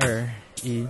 [0.00, 0.28] 二
[0.64, 0.84] 一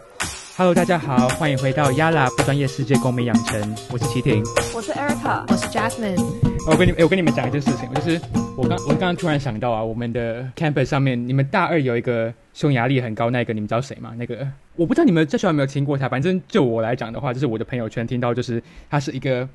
[0.57, 4.43] ，Hello，大家好，欢迎回到 Yala 不专业世界公民养成，我是齐婷，
[4.75, 6.19] 我是 Erica，我是 Jasmine。
[6.67, 8.19] 我跟你，我跟你们讲一件事情，就是
[8.57, 14.15] 我刚我刚刚突然想到啊，我们的 campus 上面，你们大二有一个匈牙利很高那个，你们知道谁吗？
[14.17, 19.47] 那个我不知道你们在学校有没有听过他，反正就我来讲的话，就是我的朋友圈听到，就是他是一个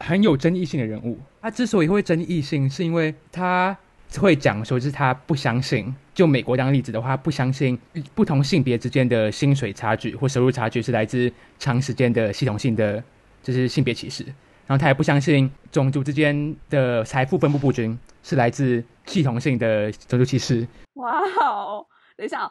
[0.00, 1.18] 很有争议性的人物。
[1.40, 3.74] 他之所以会争议性，是因为他。
[4.20, 7.78] 会讲说，就是他不相信，就美国当例子的话，不相信
[8.14, 13.02] 不同性别之间的薪水差距或收入差距是来自长时间的系统性的，
[13.42, 14.24] 就是性别歧视。
[14.66, 20.66] 然后他也不相信种族之间的财富分布不均是来自系统性的种族歧视。
[20.94, 22.50] 哇哦，等一下，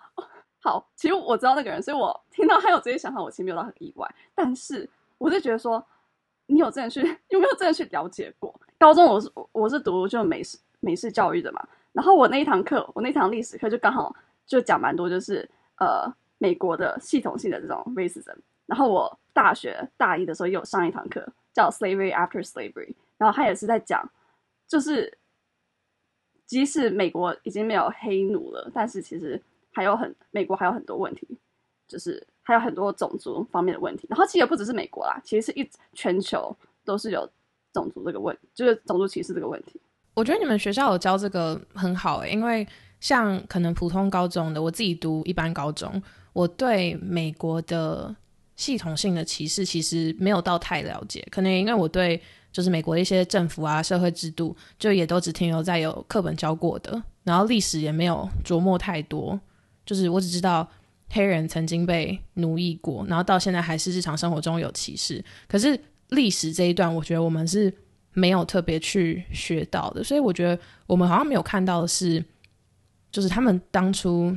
[0.62, 4.08] 好，其实我知道那个人，所以我听到他有这些想法，我其实没有到很意外。
[4.36, 4.88] 但是
[5.18, 5.84] 我是觉得说，
[6.46, 8.54] 你有真的去有没有真的去了解过？
[8.78, 10.58] 高中我是我是读就美式。
[10.84, 14.14] 美式教育的嘛，然后我那一堂课，我那堂历史课就刚好
[14.46, 18.36] 就讲蛮多，就是呃美国的系统性的这种 racism。
[18.66, 24.10] 然后我大学大一的时候有上一堂课叫 Slavery After Slavery，然后他也是在讲，
[24.68, 25.18] 就是
[26.46, 31.28] 即使美国已经没有黑奴了，但是其实还有很美国还有很多问题，
[31.88, 34.06] 就是还有很多种族方面的问题。
[34.10, 37.30] 然后其实也不只是美国啦，其实是一全球都是有
[37.72, 39.80] 种族这个问，就是种族歧视这个问题。
[40.14, 42.68] 我觉得你们学校有教这个很好诶，因为
[43.00, 46.02] 像可能普通高中的，我自己读一般高中，
[46.34, 48.16] 我对美国的
[48.56, 59.40] 系统性的歧视其实没有到太了解，可能因为我对就是美国的一些政府啊、社会制度，就也都只停留在有课本教过的，然后历史也没有琢磨太多，
[59.86, 60.70] 就是我只知道
[61.10, 65.78] 黑人曾经被奴役过，然后到现在还是日常生活中有歧视，可是
[66.10, 67.74] 历史这一段，我觉得我们是。
[68.14, 72.24] 没有特别去学到的，所以我觉得我们好像没有看到的是，
[73.12, 74.36] 就是他们当初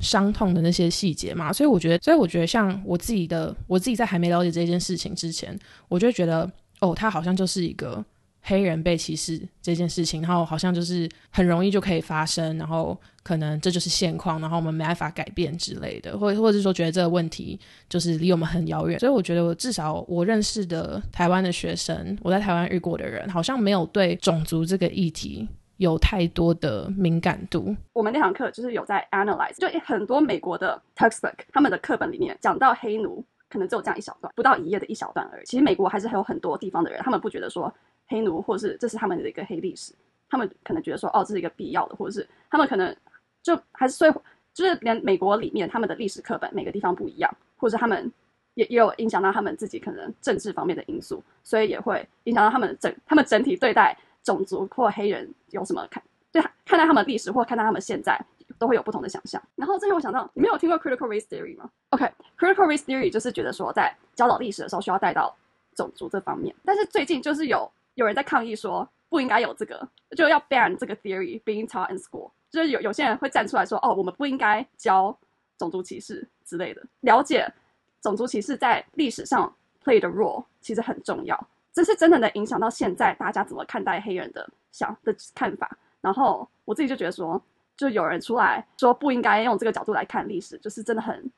[0.00, 1.52] 伤痛的那些细节嘛。
[1.52, 8.04] 所以我觉得，所以我觉得像我自己的，我自己在还没了解这件事情之前，我就觉得，哦，他好像就是一个。
[8.48, 17.60] 黑人被歧视这件事情，然后好像就是很容易就可以发生，然后可能这就是现况，然后我们没办法改变之类的，或或者是说觉得这个问题
[17.90, 18.98] 就是离我们很遥远。
[18.98, 27.76] 所以我觉得，我至少我认识的台湾的学生，我在台湾遇过的人，好像没有对种族这个议题有太多的敏感度。
[27.92, 35.44] 我们那堂课就是有在 analyze，就很多美国的 textbook，他们的课本里面讲到黑奴，可能只有这样一小段，不到一页的一小段而已。
[35.44, 37.70] 其实美国还是还有很多地方的人，他们不觉得说。
[38.08, 39.92] 黑奴，或是这是他们的一个黑历史，
[40.28, 42.94] 他们可能觉得说，哦，这是一个必要的，或者是他们可能
[43.42, 44.12] 就还是所以
[44.54, 48.10] 就是连美国里面他们的历史课本每个地方不一样，或者他们
[48.54, 56.02] 也也有影响到他们自己可能政治方面的因素，所以也会影响到他们整他们整体对待种族或黑人有什么看
[56.32, 58.18] 对看待他们历史或看待他们现在
[58.58, 59.40] 都会有不同的想象。
[59.54, 65.36] 然后最后我想到，你没有听过 critical race theory 吗？OK，critical race theory 就是觉得说在教导历史的时候需要带到
[65.74, 67.70] 种族这方面，但是最近就是有。
[67.98, 69.86] 有人在抗议说不应该有这个，
[70.16, 72.30] 就要 ban 这个 theory being taught in school。
[72.48, 75.16] 就是有有些人会站出来说，哦，我们不应该教
[75.58, 76.82] 种族歧视之类的。
[77.00, 77.52] 了解
[78.00, 85.76] 种族歧视在历史上 play 的 role 其实很重要，这是真的能影响到现在大家怎么看待黑人的想的看法。
[86.00, 87.42] 然后我自己就觉得说，
[87.76, 91.28] 就有人出来说不应该用这个角度来看历史，就是真的很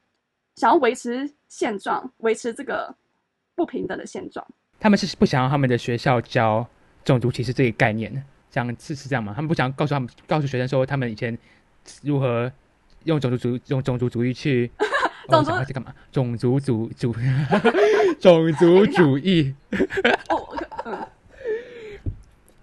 [0.56, 2.94] 想要维持现状，维持这个
[3.54, 4.46] 不平等的现状。
[4.80, 6.66] 他们是不想要他们的学校教
[7.04, 8.10] 种族歧视这个概念，
[8.50, 9.34] 这样是是这样吗？
[9.36, 11.36] 他们不想告诉他们，告诉学生说他们以前
[12.02, 12.50] 如何
[13.04, 14.70] 用种族主用 种族主义去
[15.28, 15.94] 种族在干嘛？
[16.10, 17.14] 种族主主
[18.18, 19.54] 种族主义。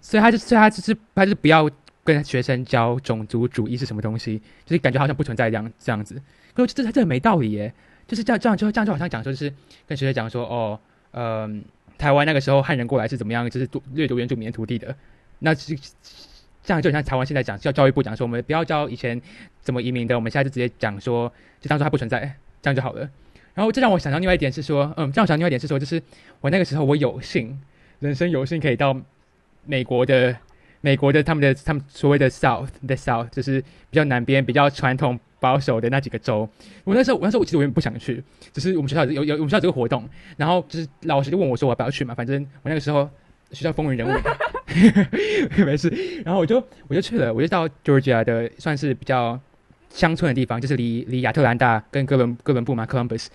[0.00, 1.70] 所以他就所以他就是他就是不要
[2.02, 6.20] 跟学生教种族主义是什么东西，就是感觉好像不存在这样这样子。
[6.54, 7.72] 可是这这这没道理耶，
[8.06, 9.52] 就是这样这样就这样就好像讲说就是
[9.86, 10.80] 跟学生讲说哦，
[11.12, 11.64] 嗯。
[11.98, 13.50] 台湾那个时候汉人过来是怎么样？
[13.50, 14.96] 就是掠夺原住民土地的，
[15.40, 15.76] 那是
[16.62, 19.20] 这样就像台湾现在讲教教育部讲说，我们不要教以前
[19.60, 22.20] 怎么移民的，我们现在就直接讲说，就当做它不存在，
[22.62, 23.00] 这样就好了。
[23.54, 26.02] 然后这让我想到另外一点是说，嗯，这让我想另外一点是说，就是
[26.40, 27.60] 我那个时候我有幸，
[27.98, 28.96] 人生有幸可以到
[29.64, 30.36] 美国的。
[30.80, 36.48] 美国的他们的他们所谓的 South the South 就是比较南边比较传统保守的那几个州。
[36.84, 43.08] 我那时候我那时候其实我也不想去，只是我们学校有有我们学校这个活动，然后就是老师就问我说我要不要去嘛，反正我那个时候
[43.52, 44.12] 学校风云人物，
[45.64, 45.88] 没事。
[46.24, 49.38] 然后我就我就去了，我就到 Georgia 的算是比较
[49.90, 53.26] 乡村的地方，就是离离亚特兰大跟哥伦哥伦布嘛 Columbus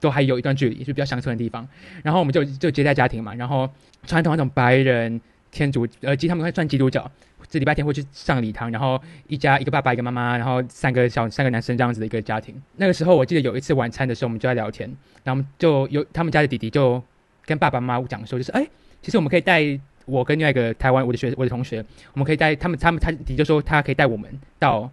[0.00, 1.66] 都还有一段距离，就比较乡村的地方。
[2.02, 3.68] 然后我们就就接待家庭嘛，然后
[4.06, 5.20] 传统那种白人。
[5.54, 7.08] 天主，呃，其实他们会算基督教，
[7.48, 12.54] 这礼拜天会去上礼堂，然后一家一个爸爸一个妈妈，然后三个小三个男生这样子的一个家庭。
[12.76, 14.90] 那个时候我记得有一次晚餐的时候，我们就在聊天，
[15.22, 17.02] 然后就有他们家的弟弟就
[17.44, 18.66] 跟爸爸妈妈讲说，就是哎，
[19.02, 19.62] 其实我们可以带
[20.06, 24.90] 我跟另外一个台湾我的学我的同学，我们可以带他们他们他弟弟就说他可以带我们到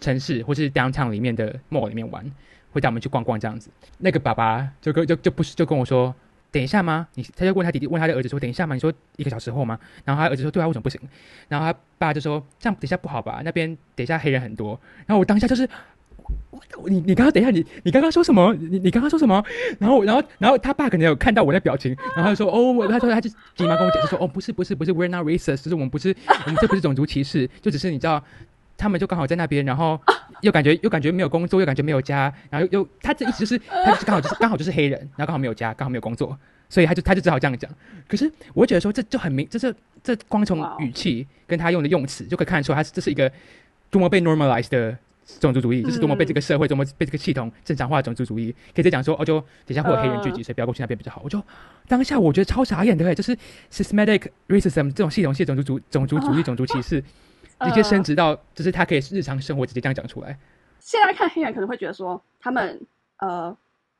[0.00, 2.24] 城市或是 downtown 里面的 mall 里面玩，
[2.72, 3.70] 会带我们去逛逛这样子。
[3.98, 6.14] 那个爸爸就跟就就不是就跟我说。
[6.50, 7.06] 等一下吗？
[7.14, 9.78] 你他就问他弟弟，问他的儿子说：“等一下吗？”你说一个小时后吗？
[10.04, 11.00] 然后他儿子说：“对啊，为什么不行？”
[11.48, 13.42] 然后他爸就说：“这样等一下不好吧？
[13.44, 15.68] 那边等一下黑人很多。”然后我当下就是，
[16.86, 18.54] 你你刚刚等一下，你你刚刚说什么？
[18.54, 19.44] 你你刚刚说什么？
[19.78, 26.16] 然后然后然后他爸可能有看到我的表情，然后他就说：“哦，他说他就急忙跟我解释说：‘哦，不是不是不是，we're not racist，就是我们不是
[26.46, 28.22] 我们这不是种族歧视，就只是你知道。’”
[28.78, 30.00] 他们就刚好在那边，然后
[30.40, 36.38] 又感觉又感觉没有工作，又感觉没有家，然后又他这一直就是他就是刚好就是刚好就是黑人，然后刚好没有家，刚好没有工作，
[36.68, 37.68] 所以他就他就只好这样讲。
[38.06, 43.30] 可是我觉得说这就很明，这是这光从语气跟他用的用词就可以看得出，他是这是一个
[43.90, 44.96] 多么被 normalized 的
[45.40, 48.54] 种族主义，这是多么被这个社会多么被这个系统正常化的种族主义。
[48.74, 51.20] 可以再讲说哦，就底下会有黑人聚集，所以不要过去那边比较好。
[51.24, 51.42] 我就
[51.88, 53.36] 当下我觉得超傻眼的，就是
[53.72, 57.02] systematic racism 这种系统性种族主种族主义种族歧视。
[57.60, 60.38] 直接升职到，就是他可以日常生活直接这样讲出来。
[60.80, 62.80] 现在看黑人可能会觉得说，他们
[63.18, 63.54] 呃，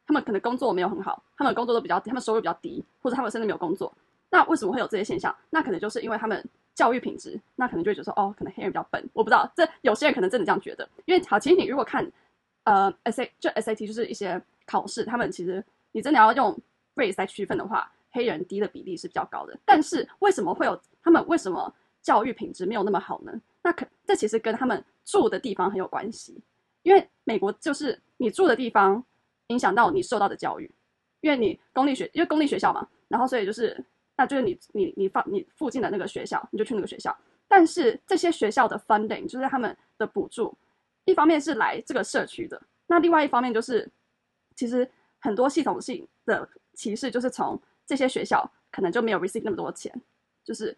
[0.07, 3.93] 他们可能工作没有很好，他们工作都比较，他们收入比较低，或者他们甚至没有工作。
[4.31, 5.35] 那为什么会有这些现象？
[5.51, 6.43] 那可能就是因为他们
[6.75, 9.03] 教育品质，那可能就会觉得说，哦，可能黑人比较笨。
[9.13, 10.89] 我不知道，这有些人可能真的这样觉得。
[11.05, 12.09] 因为好，其实你如果看
[12.65, 16.57] 呃 S A 就 S A T 就是一些考试，他们其实你真的要用
[16.95, 19.59] race 来区分的话，黑人低的比例是比较高的。
[19.65, 21.75] 但是为什么会有他们为什么？
[22.09, 26.43] 教育品质没有那么好呢，那可这其实跟他们住的地方很有关系，
[26.83, 29.05] 因为美国就是你住的地方
[29.49, 30.71] 影响到你受到的教育，
[31.21, 33.85] 因为你公立学因为公立学校嘛，然后所以就是
[34.17, 37.15] 那就是你你你放你附近的那个学校，你就去那个学校，
[37.47, 40.57] 但是这些学校的 funding 就是他们的补助，
[41.05, 43.87] 一方面是来这个社区的，那另外一方面就是
[44.57, 49.93] 其实很多系统性的歧视就是从这些学校可能就没有 receive 那么多钱，
[50.43, 50.75] 就是。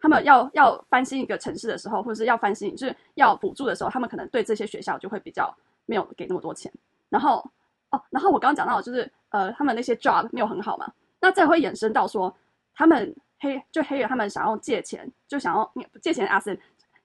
[0.00, 5.56] 他们要要翻新一个城市的时候，或者是要翻新，就是要补助的时候，他们可能对这些学校就会比较
[5.86, 6.70] 没有给那么多钱。
[7.08, 7.42] 然后
[7.90, 12.36] 哦，然后我刚刚讲到就是呃，他们那些 job 没有很好嘛，那这会衍生到说，
[12.74, 16.58] 他们黑就黑人他们想要借钱，就想要借钱 as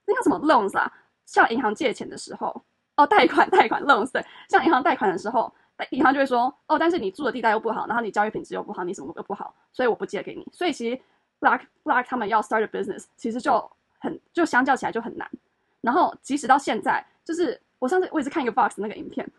[0.06, 0.92] 那叫什么 loans 啊？
[1.26, 2.62] 向银行借钱的时候，
[2.98, 5.54] 哦，贷款贷款 loans，对，向银行贷款的时候，
[5.92, 10.46] 银行就会说，哦，但是你住的地带又不好，然后你教育品质又不好，你什么又不好，所以我不借给你。
[10.52, 11.00] 所以其实。
[11.40, 15.30] Black Black 他们要 start a business，其实就很就相较起来就很难。
[15.82, 19.30] 然后即使到现在，就是我上次我也是看一个 Box 那个影片，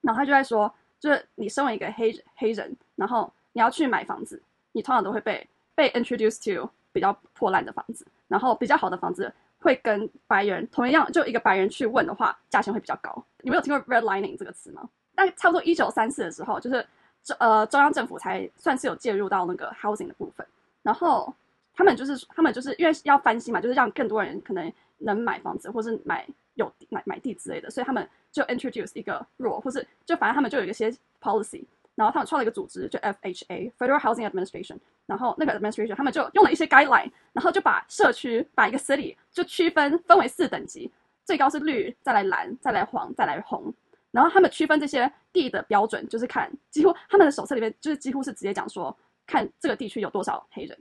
[0.00, 4.40] 然后他就在说，就是你身为一个黑黑人，然后你要去买房子，
[4.72, 13.24] 你通常都会被被 introduced to 比较破烂的房子，然后比较好的房子会跟白人同样，就一个白人去问的话，价钱会比较高。
[13.42, 14.88] 你没有听过 redlining 这个词吗？
[15.14, 16.86] 但差不多一九三四的时候，就是
[17.24, 20.46] 中呃中央政府才算是有介入到那个 housing 的部分。
[20.82, 21.34] 然后
[21.80, 40.92] 他们就是他们就是因为要翻新嘛，就是让更多人可能能买房子，或是买有买买地之类的，所以他们就 introduce 一个 rule，或是就反正他们就有一些 policy，然后他们创了一个组织，就 FHA Federal Housing Administration，然后那个 administration 他们就用了一些 guideline，然后就把社区把一个 city 就区分分为四等级，
[41.24, 43.72] 最高是绿，再来蓝，再来黄，再来红，
[44.10, 48.94] 然后他们区分这些地的标准就是看几乎他们的手册里面就是几乎是直接讲说。
[49.26, 50.76] 看这个地区有多少黑人，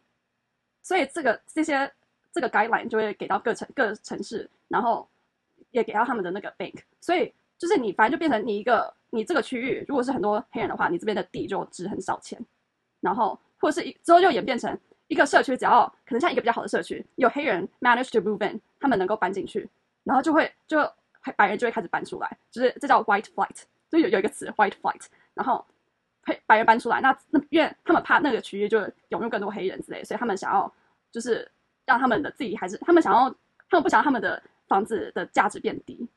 [0.89, 1.91] 所以这个这些
[2.31, 5.07] 这个 guideline 就会给到各城各城市，然后
[5.69, 6.79] 也给到他们的那个 bank。
[6.99, 12.43] 所以就是你反正就变成你一个你这个区域，如果是很多黑人的话，你这边的地就值很少钱。
[13.01, 14.75] 然后或者是之后就演变成
[15.09, 19.69] 一个社区，只要可能像一个比较好的社区，有黑人 manage to move in，他们能够搬进去，
[20.03, 20.77] 然后就会就
[21.35, 25.05] 白人就会开始搬出来，就是这叫 white flight，就有有一个词 white flight，
[25.35, 25.63] 然后
[26.23, 26.41] 黑。
[26.47, 28.79] 白人搬出来，那那因为他们怕那个区域就
[29.09, 30.71] 涌入更多黑人之类，所以他们想要
[31.11, 31.49] 就是
[31.85, 33.29] 让他们的自己还是他们想要，
[33.69, 36.07] 他们不想要他们的房子的价值变低，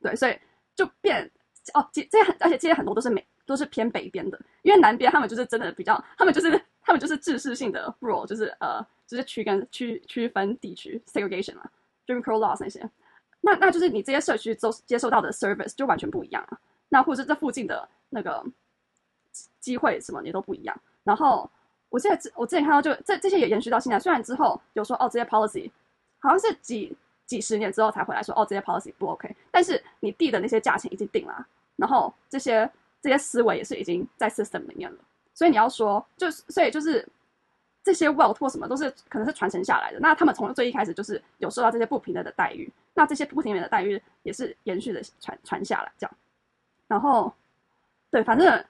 [0.00, 0.38] 对，所以
[0.74, 1.30] 就变
[1.74, 11.68] 哦，这这些而且这些很多都是美都是偏北边的，因为南边他们就是真的比较，他们就是他们就是制式性的 rule，就是呃就是区跟区区分地区 segregation 嘛
[12.06, 12.88] ，Jim Crow laws 那些，
[13.40, 18.44] 那那就是你这些社区都接受到的 service 就完全不一样啊，那或者是这附近的那个。
[19.60, 20.74] 机会什么也都不一样。
[21.04, 21.50] 然后
[21.88, 23.98] 我现在我之前看到就这这些也延续到现在。
[23.98, 25.70] 虽然之后有说哦这些 policy
[26.18, 34.98] 好像是几几十年之后才回来说哦这些 policy 不 OK，但是你地的那些价钱已经定了，然后这些这些思维也是已经在 system 里面了。
[35.34, 37.06] 所以你要说就是所以就是
[37.82, 40.00] 这些 wealth 或什么都是可能是传承下来的。
[40.00, 46.16] 那他们从最一开始就是有受到这些不平等的待遇，那这些不平等的待遇也是延续的传传下来这样。
[46.88, 47.34] 然后，
[48.10, 48.64] 对，反正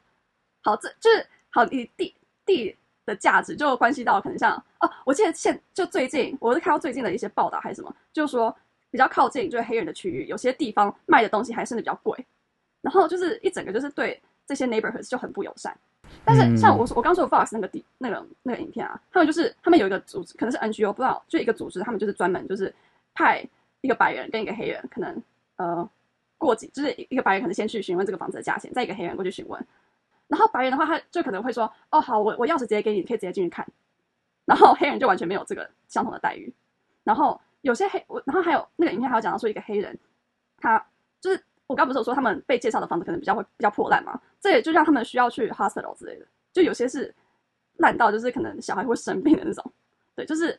[0.63, 8.55] 好，这就是好，你地地的价值就关系到可能像哦，我记得现就最近我是看到最近的一些报道还是什么，就是说
[8.91, 12.27] 比较靠近就是黑人的区域，有些地方卖的东西还甚至比较贵，
[12.83, 15.75] 然后就是一整个就是对这些 neighborhoods 就很不友善。
[16.25, 22.73] 但是像我我刚说的 Fox 那个地那个那个影片啊，他们就是他们有一个组织，可能是 NGO 不知道，就一个组织，他们就是专门就是
[23.15, 23.45] 派
[23.81, 25.23] 一个白人跟一个黑人，可能
[25.57, 25.89] 呃
[26.39, 29.67] 过几就是一个白人可能先去询问这个房子的价钱，再一个黑人过去询问，
[30.29, 33.67] 然后白人的话他就可能会说哦好我我钥匙直接给你，你可以直接进去看，
[34.45, 36.53] 然后黑人就完全没有这个相同的待遇，
[37.05, 39.99] 然后有些黑我然后还有那个影片还有讲到说一个黑人
[40.59, 40.85] 他
[41.21, 47.15] 就是我刚不是有说他们被介绍的房子可能比较会比较破烂嘛，这也就让他们需要去 hospital 之类的，就有些是
[47.79, 49.73] 烂到就是可能小孩会生病的那种，
[50.15, 50.59] 对，就是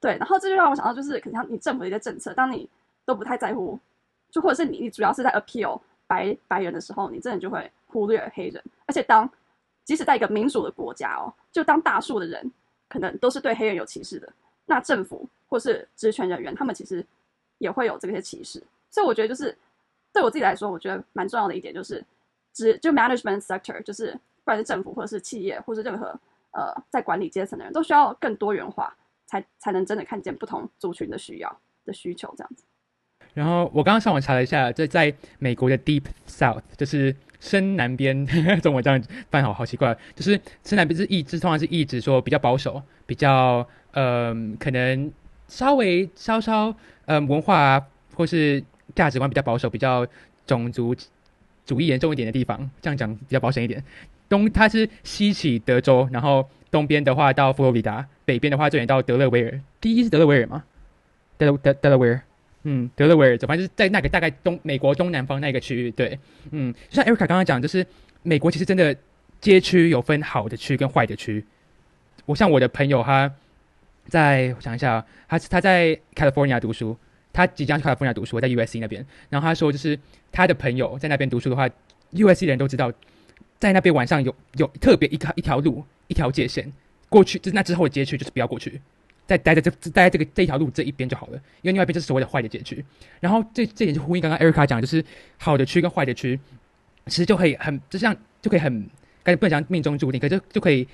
[0.00, 2.68] 对，然后这就让我想到就是可能像你政府的一些政策，当你
[3.04, 3.78] 都不太在乎，
[4.30, 9.28] 就或者是你你主要是在 appeal 白白人的时候，你真的就会忽略黑人，而且当
[9.84, 12.50] 即使在一个民主的国家哦，就当大数的人
[12.88, 14.32] 可能都是对黑人有歧视的，
[14.66, 17.04] 那政府或是职权人员他们其实
[17.58, 19.56] 也会有这些歧视，所以我觉得就是
[20.12, 22.04] 对我自己来说，我觉得蛮重要的一点就是，
[22.52, 26.08] 只就 management sector 就是不管是政府或者是企业或是任何
[26.52, 28.94] 呃在管理阶层的人都需要更多元化，
[29.26, 32.64] 才才能真的看见不同族群的需要的需求这样子。
[33.34, 38.26] 然后我刚刚上网查了一下，这在美国的 Deep South，就是深南边，
[38.62, 45.12] 中文这样翻好好奇怪，就是深南边是意，是通常是意指说比较保守，比较呃可能
[45.48, 46.74] 稍微稍稍
[47.06, 48.62] 呃文化啊或是
[48.94, 50.06] 价值观比较保守，比较
[50.46, 50.94] 种族
[51.66, 53.82] 主义严重一点的地方，这样讲比较保险一点。
[54.28, 59.60] 东它是西起德州，然后东边的话到佛罗里达，北边的话最远到德勒维尔。
[59.80, 60.64] 第一是德勒维尔吗？
[61.36, 62.22] 德德德勒维尔。
[62.64, 66.18] 嗯，德勒维尔，反正就是在那个大概东美国东南方那个区域，对，
[66.50, 67.86] 嗯，就像 Erica 刚刚讲，就是
[68.22, 68.96] 美国其实真的
[69.40, 71.44] 街区有分好的区跟坏的区。
[72.26, 73.30] 我像我的朋友，他
[74.08, 76.96] 在我想一下，他他在 California 读书，
[77.34, 79.04] 他即将去 California 读书，在 USC 那边。
[79.28, 79.98] 然后他说，就是
[80.32, 81.68] 他的朋友在那边读书的话
[82.12, 82.90] ，USC 的人都知道，
[83.58, 86.72] 在那边晚上有有特别一条一条路一条界线
[87.10, 88.80] 过去，就那之后的街区就是不要过去。
[89.26, 92.84] 在待在这待在这个这一条路这一边就好了，因为另外一边就是所谓的坏的街区。
[93.20, 95.04] 然后这这点就呼应刚刚 Erica 讲，就是
[95.38, 96.38] 好的区跟坏的区，
[97.06, 98.80] 其实就可以很就像就可以很，
[99.22, 100.86] 感觉不能讲命中注定，可就就可以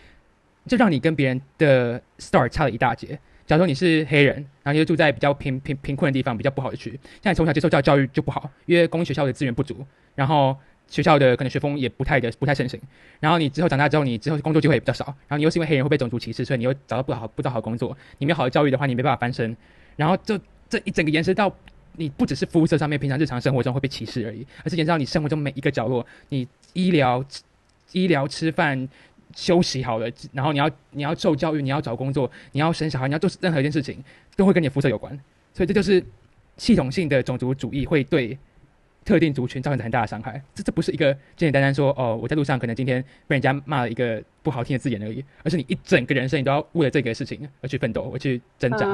[0.66, 3.18] 就让你跟别人的 star 差了一大截。
[3.46, 9.84] 假如说你是黑人，然后你就住在比较贫贫贫困的地方，比较不好的区，像你从小接受教教育就不好，因为公立学校的资源不足，
[10.14, 10.56] 然后。
[10.90, 12.78] 学校的可能学风也不太的不太盛行，
[13.20, 19.56] 然后你之后长大之后，你之后工作机会也比较少，然后你又是因为黑人会被种族歧视，所以你又找到不好不到好工作，你没有好的教育的话，你没办法翻身，
[19.94, 20.36] 然后就
[20.68, 21.50] 这一整个延伸到
[21.94, 27.24] 你不只是肤色上面，平常日常生活中会被歧视而已，而是延伸到你生活中每一个角落，你医疗、
[27.92, 28.88] 医疗、吃饭、
[29.36, 34.02] 休息好了，然后你要你要受教育，你要找工作，你要生小孩，你要做任何一件事情，
[34.34, 35.16] 都会跟你肤色有关，
[35.54, 36.04] 所以这就是
[36.56, 38.36] 系统性的种族主义会对。
[39.10, 48.86] 特定族群造成很大的伤害，这这不是一个简简单单说哦，我在路上可能今天被人家骂了一个不好听的字眼而已，而是你一整个人生你都要为了这个事情而去奋斗，而去挣扎。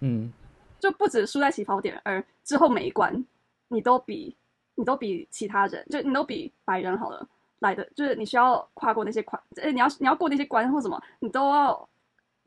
[0.00, 0.32] 嗯，
[0.78, 3.22] 就不止输在起跑点，而之后每一关
[3.68, 4.34] 你都比
[4.76, 11.86] 你都比其他人，就你都比白人好了来的，就是你需要跨过那些关，呃，你要你要过那些关或什么，你都要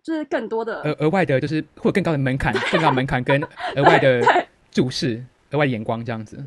[0.01, 3.39] 就是更多的额额外的，就是或者更高的门槛，更高门槛跟
[3.75, 4.20] 额外的
[4.72, 6.43] 注视、额外眼光这样子。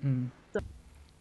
[0.00, 0.30] 嗯，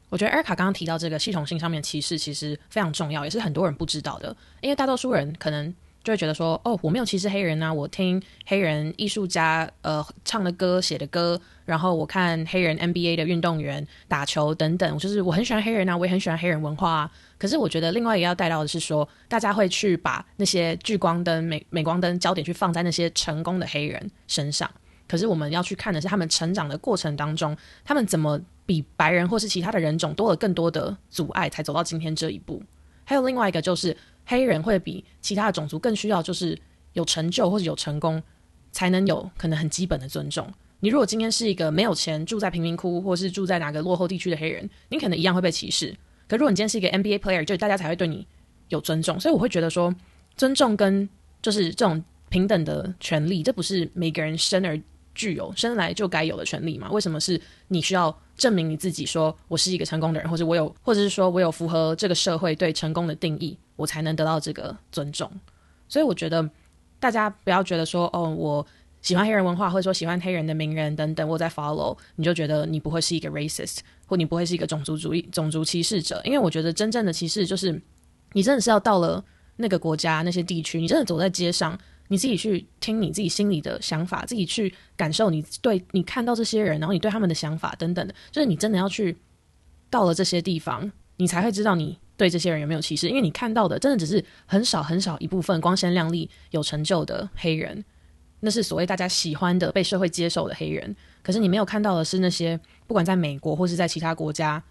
[0.10, 4.36] 我觉得艾卡刚刚提到这个系统性上面歧视其实非常重要，也是很多人不知道的。
[4.62, 17.12] 因为大多数人可能就会觉得说，哦，我没有歧视黑人啊，我听黑人艺术家呃唱的歌、写的歌，然后我看黑人 NBA 的运动员打球等等，就是我很喜欢黑人啊，我也很喜欢黑人文化啊。
[17.38, 24.70] 可是我觉得另外一个要带到的是说，大家会去把那些聚光灯、美美光灯焦点去放在那些成功的黑人身上。
[25.07, 32.62] 可是我们要去看的是他们成长的过程当中，他们怎么比白人或是其他的人种多了更多的阻碍，才走到今天这一步。
[33.03, 33.95] 还有另外一个就是
[34.25, 36.57] 黑人会比其他的种族更需要就是
[36.93, 38.21] 有成就或者有成功，
[38.71, 40.51] 才能有可能很基本的尊重。
[40.79, 45.95] 你如果今天是一个没有钱住在贫民窟或是住在哪个落后地区的黑人，你可能一样会被歧视。
[46.27, 48.25] 可如果你今天是一个 NBA player，就是大家才会对你
[48.69, 49.19] 有尊重。
[49.19, 49.93] 所以我会觉得说，
[50.35, 51.07] 尊重跟
[51.43, 54.81] 就是这种平等的权利，这不是每个人生而。
[55.15, 56.91] 具有生来就该有的权利嘛？
[56.91, 65.31] 为什么是你需要证明你自己，说我是一个成功的人，或者我有，或者是说我有符合这个社会对成功的定义，我才能得到这个尊重？
[65.88, 66.48] 所以我觉得
[67.00, 68.65] 大家不要觉得说，哦，我
[69.01, 76.22] 喜欢黑人文化，或者说喜欢黑人的名人等等，我在 follow，你就觉得你不会是一个 racist，或你不会是一个种族主义、种族歧视者。
[76.25, 77.81] 因为我觉得真正的歧视就是
[78.34, 79.24] 你真的是要到了
[79.55, 81.77] 那个国家、那些地区，你真的走在街上。
[82.07, 89.15] 你自己去听你自己心里的想法，自己去感受你对你看到这些人，然后你对他们的想法等等的，就是你真的要去
[89.89, 97.83] 到了这些地方，你才会知道你对这些人有没有歧视，因为你看到的真的只是很少很少一部分光鲜亮丽、有成就的黑人，
[98.39, 100.95] 那是所谓大家喜欢的、被社会接受的黑人。
[101.24, 104.63] 可是你没有看到的是那些不管在美国或是在其他国家。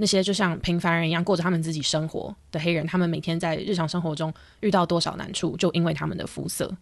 [0.00, 6.72] 那些就像平凡人一样过着他们自己生活的黑人，他们每天在日常生活中遇到多少难处，就因为他们的肤色。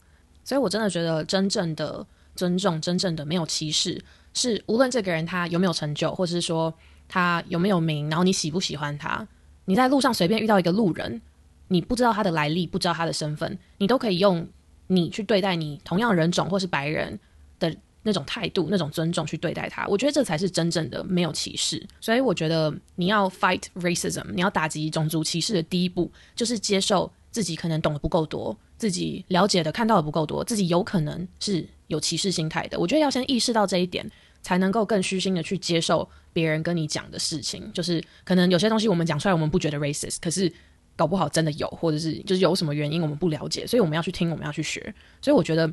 [0.45, 4.01] 所以我真的觉得，真正的尊重，真正的没有歧视，
[4.35, 6.73] 是无论这个人他有没有成就，或者是说
[7.09, 9.27] 他有没有名，然后你喜不喜欢他，
[9.65, 11.21] 你在路上随便遇到一个路人，
[11.69, 14.47] 你不知道他的来历，不知道他的身份，你都可以用
[14.89, 17.19] 你去对待你同样人种或是白人
[17.59, 17.75] 的。
[18.07, 21.85] 那种态度、那种尊重去对待他，我觉得这才是真正的没有歧视。
[22.01, 32.79] 所以我觉得你要 fight racism，你要打击种族歧视的第一步，就是接受自己可能懂得不够多，自己了解的、看到的不够多，自己有可能是有歧视心态的。
[32.79, 34.09] 我觉得要先意识到这一点，
[34.41, 37.69] 才能够更虚心的去接受别人跟你讲的事情。
[37.73, 40.53] 就是可能有些东西我们讲出来，我们不觉得 racist，可是
[40.95, 44.95] 搞不好真的有，或者是就是有什么原因我们不了解，所以我们要去听，我们要去学。
[45.21, 45.69] 所以我觉得。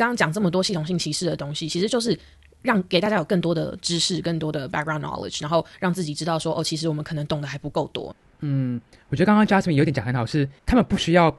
[0.00, 2.18] 刚刚讲这么多系统性歧视的东西，其实就是
[2.62, 8.16] 让给大家有更多的知识、更多的 background knowledge，然后让自己知道说，哦，其实我们可能懂得还不够多。
[8.38, 8.80] 嗯，
[9.10, 11.38] 我觉得刚刚 Jasmine 有点讲很好，是他们不需要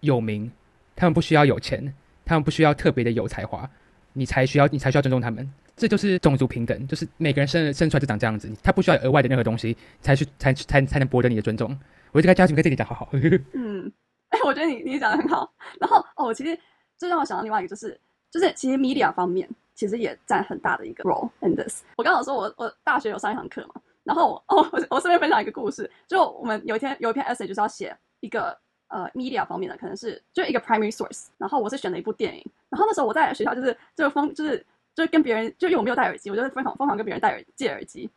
[0.00, 0.50] 有名，
[0.96, 1.94] 他们不需要有钱，
[2.24, 3.70] 他们不需要特别的有才华，
[4.14, 5.48] 你才需要你才需要尊重他们。
[5.76, 11.78] 这就是种族平等，就是每个人生生出来就长这样子，他不需要额外的任何东西，才去才才才能博得你的尊重。
[12.10, 13.08] 我觉得 Jasmine 跟这里讲好好。
[13.52, 13.92] 嗯，
[14.30, 15.48] 哎，我觉得你你讲的很好。
[15.78, 16.58] 然后哦，其实。
[17.02, 17.98] 这让我想到另外一个，就是
[18.30, 21.82] 就是其实 media 方面其实也占很大的一个 role in this。
[21.96, 28.56] 我刚好说我我大学有上一堂课嘛，然后哦我我顺便分享一个故事，就我们有一天有一篇 essay 就是要写一个
[28.86, 38.08] 呃 media 方面的，可能是就一个 primary source，然后我是选了一部电影，然后那时候我在学校就是就疯就是就是跟别人就因为我没有戴耳机，我就疯狂疯狂跟别人戴耳借耳机，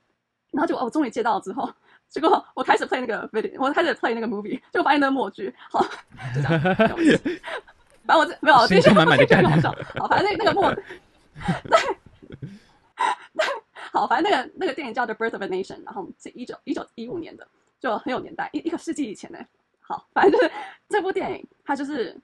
[0.52, 1.67] 然后就哦终于借到了之后，
[2.10, 5.82] 结果我开始 play 那个 video，我开始 play 那个 movie，就发现那个默剧，好
[6.36, 6.62] 就这样。
[8.08, 9.76] 反正我这没有，这些满满的很好笑。
[9.98, 10.84] 好，反正那那个末，对
[13.34, 13.46] 对，
[13.91, 17.48] 好，反正那个那个电影叫《The Birth of a Nation》，然后是一九一九一五年的，
[17.80, 19.39] 就很有年代，一一个世纪以前呢。
[19.80, 20.52] 好，反正就是
[20.89, 22.15] 这部电影，它就是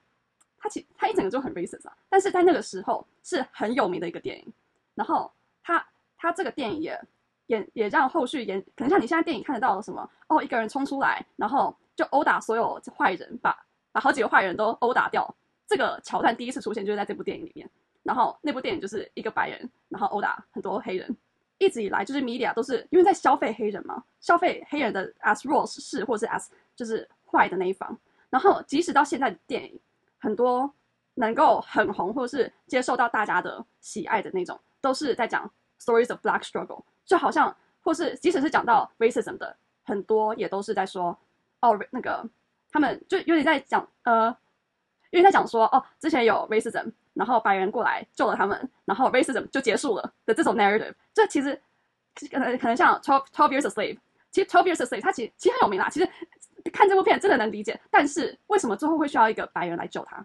[0.58, 4.52] 它其它一整个就很 racist 啊，但是在那个时候是很有名的一个电影。
[4.94, 5.30] 然后
[5.62, 5.84] 它
[6.18, 7.00] 它这个电影也
[7.46, 13.56] 也也让后续演，可能像你现在电影看得到的什么哦，一个人冲出来，然后就殴打所有坏人，把
[13.92, 15.32] 把好几个坏人都殴打掉。
[15.72, 17.66] 这个桥段第一次出现就是在这部电影里面，
[18.02, 21.16] 然后那部电影就是一个白人，然后殴打很多黑人。
[21.56, 27.98] 一直以来就是 media 都是因为在消费黑人嘛，消费黑人的 as role 是或是 as 就是坏的那一方。
[28.28, 29.80] 然后即使到现在的电影，
[30.18, 30.70] 很多
[31.14, 41.18] 能够很红或是接受到大家的喜爱的那种，都是在讲 stories of black struggle，就好像或是即使是讲到 racism 的，很多也都是在说
[41.60, 42.28] 哦那个
[42.70, 44.36] 他们就有点在讲呃。
[45.12, 51.54] 因为他讲说，哦，之前有 racism，然后白人过来救了他们，然后 racism 就结束了的这种 narrative，这其实
[52.30, 53.98] 可能可能像 twelve twelve years a slave，
[54.30, 56.08] 其实 twelve years a slave 他其实其实很有名啦，其实
[56.72, 60.24] 看这部片真的能理解，但是为什么最后会需要一个白人来救他？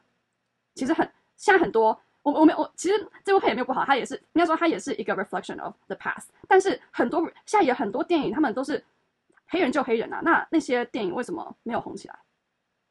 [0.73, 8.81] 其实很现在很多，我我没我其实这部片也没有不好，它也是应该说它也是一个 reflection of the past，但是很多现在也很多电影他们都是
[9.47, 12.17] 黑人救黑人啊，那那些电影为什么没有红起来？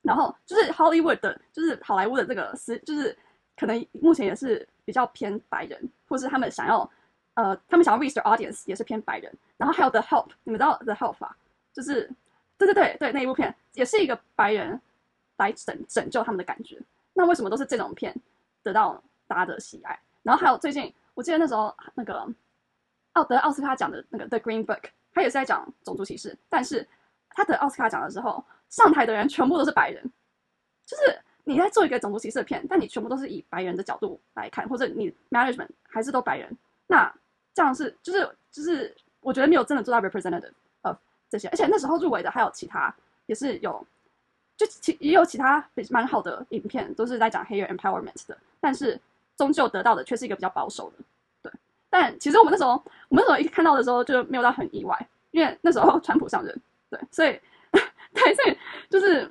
[0.06, 3.14] 然后就是 Hollywood 的，就是好莱坞的这个是，就是
[3.58, 6.88] 可能目前也是比较偏白人，或是他们想要，
[7.34, 9.32] 呃，他们想要 reach the audience 也是偏白人。
[9.56, 11.36] 然后还有 The Help，你们知道 The Help 吧？
[11.74, 12.08] 就是，
[12.56, 14.80] 对对对对，那一部片也是一个白人
[15.38, 16.80] 来拯拯救他们的感觉。
[17.12, 18.14] 那为什么都是这种片
[18.62, 19.98] 得到大家的喜爱？
[20.22, 22.24] 然后还有最近，我记得那时候那个
[23.14, 26.86] 奥德奥斯卡奖的那个 The Green Book，他也是在讲种族歧视，但是
[27.30, 28.44] 他得奥斯卡奖的时候。
[28.68, 30.02] 上台的人全部都是白人，
[30.84, 36.54] 就是你在做一个种族歧视的片，但你全部都是以白人的角度来看，或者你 management 还是都白人，
[36.88, 37.10] 那
[37.54, 40.52] 这样是就是就是我觉得没有真的做到 representative
[40.82, 40.96] of
[41.30, 42.94] 这些，而且那时候入围的还有其他
[43.26, 43.86] 也是有，
[44.56, 49.00] 就其也有其他蛮好的影片都是在讲黑人 empowerment 的，但是
[49.36, 51.04] 终究得到的却是一个比较保守的，
[51.42, 51.52] 对。
[51.88, 52.72] 但其实我们那时候
[53.08, 57.40] 我们那时候一看到的时候就没有到很意外，因为那时候川普上任，对，所以。
[58.16, 58.58] 对，所以
[58.90, 59.24] 就是，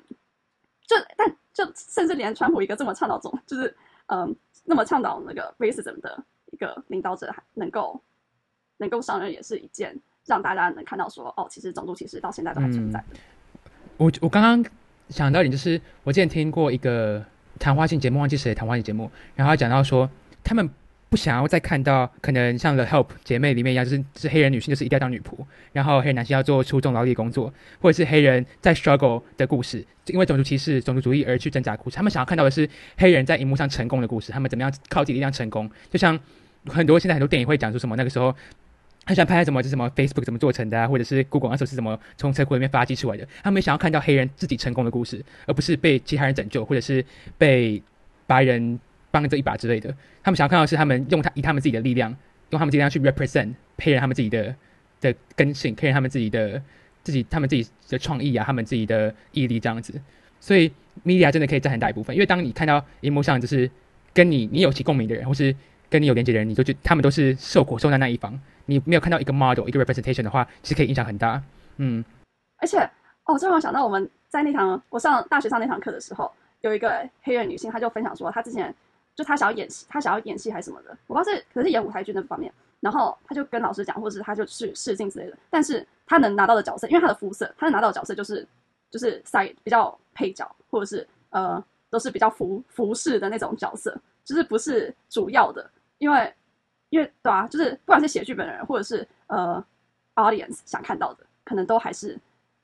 [0.87, 8.01] 就但就甚至连川普一个这么倡导种，就是嗯那么倡导那个 racism 的一个领导者，还能够
[8.77, 13.19] 能够上任，也是一件让大家能看到说，哦，其实种族歧视到现在都还存在的。
[13.97, 14.71] 我我刚刚
[15.09, 17.23] 想到一点，就是我之前听过一个
[17.59, 20.09] 谈话性节目，忘记谁谈话性节目，然后讲到说，
[20.43, 20.69] 他们
[21.09, 25.37] 不想要再看到可能像 The Help 姐妹里面一样，就是是黑人女性就是一定要当女仆，
[25.71, 31.95] 然后黑人男性要做出重劳力工作，或者是黑人在 struggle 的故事，因为种族歧视、种族主义而去挣扎故事。
[31.95, 35.69] 他们想要看到的是黑人在荧幕上成功的故事，他们怎么样靠自己力量成功。
[35.89, 36.19] 就像
[36.67, 38.35] 很多现在很多电影会讲出什么那个时候。
[39.07, 43.27] 很想拍什么，是什么 Facebook 怎么做成的啊，或者是 Google 那时候是怎么从车库里面发迹出来的。
[43.43, 47.05] 他们想要看到黑人自己成功的故事，而不是被其他人拯救，或者是
[47.37, 47.79] 被
[48.25, 48.79] 白人
[49.21, 49.89] 帮这一把之类的。
[50.21, 52.09] 他们想要看到是他们用他以他们自己的力量，
[52.49, 54.53] 用他们力量去 represent 黑人他们自己的
[54.99, 56.61] 的根性，黑人他们自己的
[57.03, 59.99] 自己他们自己的创意啊，他们自己的毅力这样子。
[60.39, 60.71] 所以
[61.03, 63.69] media 真的可以占很大一部分，因为当你看到荧幕上就是
[64.13, 65.55] 跟你你有其共鸣的人，或是
[65.89, 68.37] 跟你有连接的人，你就觉他们都是受苦受难那一方。
[68.67, 71.41] 你没有看到一个 model 一个 representation 的话，其实可以影响很大。
[71.77, 72.03] 嗯，
[72.57, 72.77] 而且
[73.25, 78.73] 哦，这让我想到我们在那堂我上大学上那堂课的时候，有一个黑人女性，她就分享说，她之前
[79.15, 82.53] 就他想要演戏，他想要演戏还是什么的，我不知道是可能是演舞台剧那方面。
[82.81, 85.37] 然后他就跟老师讲，或者是他就去试镜之类的。
[85.49, 88.47] 但是他能拿到的角色，因为他的肤色，他能拿到的角色就是
[88.91, 96.33] 就是 side 比较配角，或者是呃都是比较服服饰的那种角色，就是不是主要的，因为。
[96.89, 99.61] 因为对啊，就是不管是写剧本的人，或者是呃
[100.13, 102.17] ，audience 想看到的，可能都还是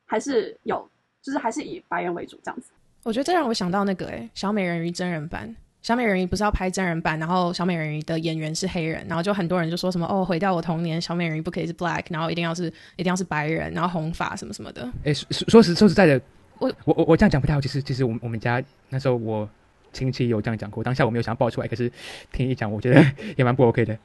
[0.06, 0.88] 还是有，
[1.22, 2.72] 就是还是以白人为主这样子。
[3.04, 14.88] 我觉得这让我想到那个哎，小美人鱼真人版，小美人鱼不是要拍真人版，然后小美人鱼的演员是黑人，然后就很多人就说什么哦，毁掉我童年，小美人鱼不可以是 black，然后一定要是一定要是白人，然后红发什么什么的。
[15.04, 16.22] 哎，说说实说实在的，
[16.60, 19.50] 我我我我这样讲不太好，其实其实我们我们家那时候我。
[19.94, 21.92] 亲戚有这样讲过，当下我没有想要爆出来，可是
[22.32, 23.98] 听一讲，我觉得也蛮不 OK 的。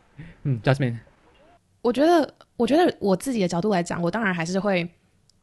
[0.43, 0.97] 嗯，Jasmine，
[1.81, 4.91] 我觉得，我觉得我自己的角度来讲，我当然还是会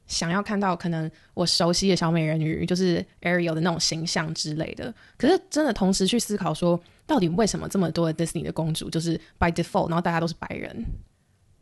[0.07, 4.93] 想要看到可能我熟悉的小美人鱼，就是 Ariel 的那种形象之类的。
[5.17, 10.85] 可是真的同时去思考说，到底为什么这么多的 Disney 的公主就是 by default，然后大家都是白人？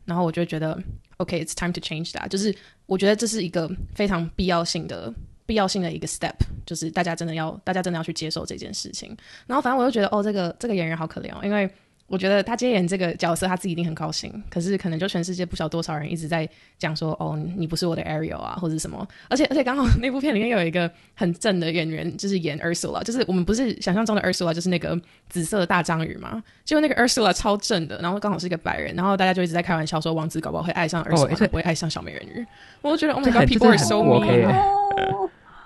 [0.04, 0.78] 然后我就觉得
[1.18, 2.28] ，OK，it's time to change that。
[2.28, 2.54] 就是
[2.86, 5.12] 我觉得这是一个非常必要性的。
[5.44, 9.14] 必要性的一个 step，就是大家真的要，大家真的要去接受这件事情。
[9.44, 11.68] 然后反正我就觉得，哦，这个这个演员好可怜哦，因为
[12.12, 14.30] 我觉得他接演这个角色，他自己一定很高兴。
[14.50, 16.46] 可是可能就全世界不晓多少人一直在
[16.76, 19.08] 讲说，哦，你不是我的 Ariel 啊，或者什么。
[19.30, 26.44] 而且而且刚好那部片里面有一个很正的演员，就是演 Ursula，就是我们不是想象中的 Ursula，就是那个紫色的大章鱼嘛。
[26.64, 32.46] 结果那个 Ursula 超正的，然后刚好是一个白人，然后大家就一直在开玩笑说，王子搞不好会爱上 Ursula，不会爱上小美人鱼。
[32.82, 34.46] 我就觉得，Oh my God，people are so mean。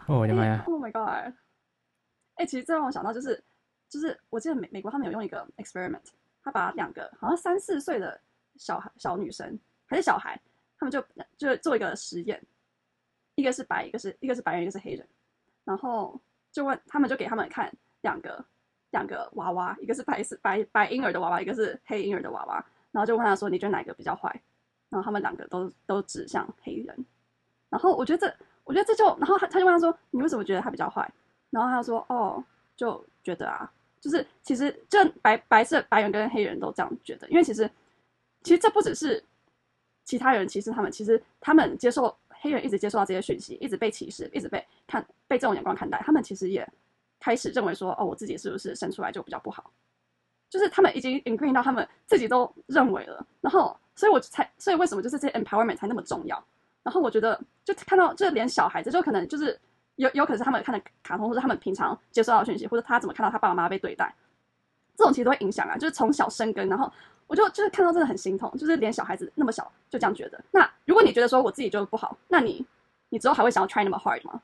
[0.07, 1.35] 哦我的妈呀！Oh my god！
[2.37, 3.43] 哎，其实这让我想到，就是
[3.91, 5.99] 就是我记得美美国他们有用一个 experiment，
[6.47, 8.19] 他把两个好像三四岁的
[8.55, 10.41] 小孩小女生还是小孩，
[10.79, 11.05] 他们就
[11.37, 12.41] 就做一个实验，
[13.35, 15.07] 一个是白，一个是一个是白人，一个是黑人，
[15.65, 16.19] 然后
[16.53, 17.71] 就问他们就给他们看
[18.03, 18.43] 两个
[18.91, 24.31] 两个娃娃，一个是白是白白婴儿的娃娃，一个是黑婴儿的娃娃，然后就问他说你觉得哪个比较坏？
[24.89, 27.05] 然后他们两个都都指向黑人，
[27.69, 28.37] 然后我觉得这。
[28.67, 31.09] 我觉得这就，然后他他就问他说：“你为什么觉得他比较坏？”
[31.51, 33.73] 然后他说：“哦，就觉得啊，
[34.07, 37.69] 就是其实就白白色白人跟黑人都这样觉得，因为其实
[38.43, 39.23] 其实这不只是
[40.05, 46.67] 其他人歧视他们，其实他们接受黑人一直接受到这些讯息，一直被歧视，一直被看被这种眼光看待，他们其实也
[47.19, 49.73] 开始认为说：哦，我自己是不是生出来就比较不好？
[50.49, 56.43] 就是他们已经 ingrain 到他们自己都认为了，然后所以我才所以为什么就是这些 empowerment 才那么重要？”
[56.85, 59.59] 然后我觉得，就看到，就连小孩子，就可能就是
[59.97, 64.15] 有有可能是他们看的卡通，或者他们平常接收到的讯息，或者他怎么看到他爸爸妈妈被对待，
[64.97, 65.77] 这种其实都会影响啊。
[65.77, 66.91] 就是从小生根，然后
[67.27, 70.43] 我就就是看到真的很心痛，就是连小孩子那么小就这样觉得。
[70.51, 72.65] 那如果你觉得说我自己就不好，那你
[73.09, 74.41] 你之后还会想要 try 那么 hard 吗？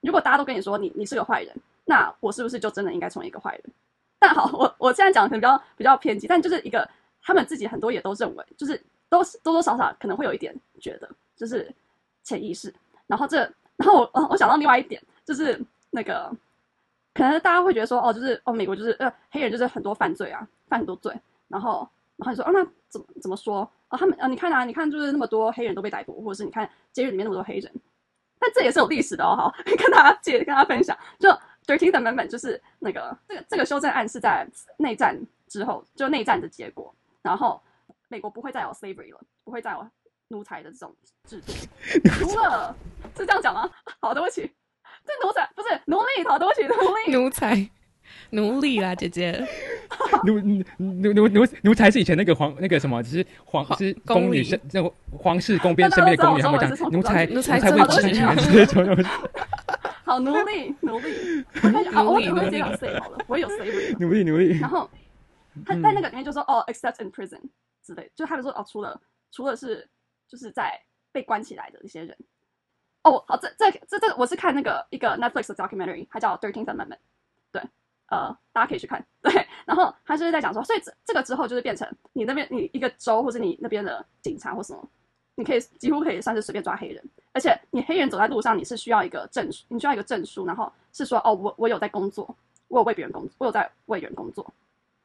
[0.00, 3.62] 如果大家都跟你说你你是个坏人，那我是不是就真的应该成为一个坏人？
[4.18, 6.88] 但好，我我现在讲的可能比较比较偏激，但就是一个
[7.22, 8.76] 他们自己很多也都认为，就是
[9.08, 11.08] 都多多少少可能会有一点觉得。
[11.36, 11.74] 就是
[12.22, 12.70] 潜意识，
[13.06, 13.50] 然后这，
[13.80, 16.30] 然后我，我想到另外一点，就是那个，
[17.14, 23.60] 可能大家会觉得说，哦，就是哦，美国就是呃，黑人就是很多犯罪啊，犯很多罪，然后，然后你说，哦，那怎么怎么说？
[23.88, 27.72] 哦，他们，啊，你看啊，你看，就是那么多黑人都被逮捕，或者是你看监狱里面那么多黑人，
[28.38, 31.30] 但这也是有历史的哦，好， 跟大家借，跟大家分享，就
[31.66, 37.60] Thirteenth Amendment 就是那个这个这个修正案是在内战之后，就内战的结果，然后
[38.08, 39.88] 美国不会再有 slavery 了，不会再有。
[40.30, 40.94] 奴才的这种
[41.28, 41.52] 制度，
[42.20, 42.74] 除了
[43.16, 43.68] 是这样讲吗？
[44.00, 44.50] 好，对不起，
[45.04, 47.12] 这奴才不是奴隶好，对不起，奴隶。
[47.12, 47.70] 奴才、
[48.30, 49.44] 奴隶啦，姐姐。
[50.24, 59.04] 奴奴奴奴奴奴才是以前那个皇那个什么，只是皇皇是宫女身那个皇室宫边身边的宫女，他们讲奴才奴才才真的是为执行这种。
[60.06, 61.44] 好，奴隶，奴隶。
[61.92, 62.70] 好，奴隶奴隶好。
[63.98, 64.88] 奴隶奴隶然，后
[65.66, 67.40] 他在那个里面就说哦，except in prison
[67.84, 69.00] 之类，就他们说哦，除了
[69.32, 69.88] 除了是
[70.30, 70.80] 就是在
[71.12, 72.16] 被关起来的一些人。
[73.02, 76.98] 哦，好，这这这这我是看那个一个 Netflix 的 documentary，它叫 Thirteenth Amendment，
[77.50, 77.62] 对，
[78.10, 84.88] 呃，大家可以去看，对，然后他就是在讲说，所以这这个之后就是变成你那边你一个州或者你那边的警察或什么，
[85.34, 92.36] 你可以几乎可以算是随便抓黑人，而且你黑人走在路上，你是需要一个证书，你需要一个证书，然后是说哦，我我有在工作，
[92.68, 94.46] 我有为别人工作，我有在为人工作，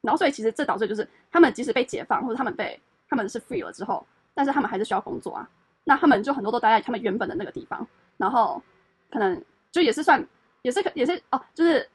[0.01, 5.49] 然后所以其实这导致就是他们即使被解放或者他们被他们是 free 了之后，但是他们还是需要工作啊，
[5.85, 8.61] 那他们就很多都待在他们原本的那个地方，然后
[9.09, 10.23] 可能就也是算
[10.61, 11.89] 也是可也是哦，就是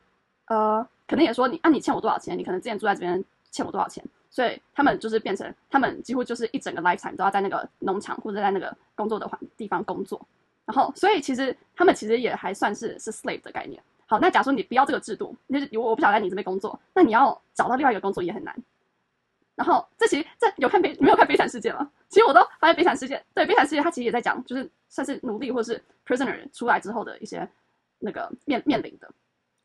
[0.46, 2.36] 呃，可能也说你啊，你欠我多少钱？
[2.36, 4.04] 你可能之前住在这边欠我多少钱？
[4.30, 10.24] 所以他们就是变成他们几乎就是一整个 lifetime 都要在那个农场或者在那个工作的环地方工作，
[10.64, 13.82] 然后所以其实他们其实也还算是是 slave 的概念。
[14.06, 18.56] 好，那假如说你不要这个制度，就是我我不想在你这边工作，那你要找到另外一个工作也很难。
[19.56, 21.90] 然后这其实这有看悲没有看《悲惨世界》吗？
[22.10, 27.48] 其实我都发现《悲惨世界》对《悲惨世界》，它其实也在讲，就是算是奴隶或是 prisoner 出来之后的一些
[28.00, 29.08] 那个面面临的，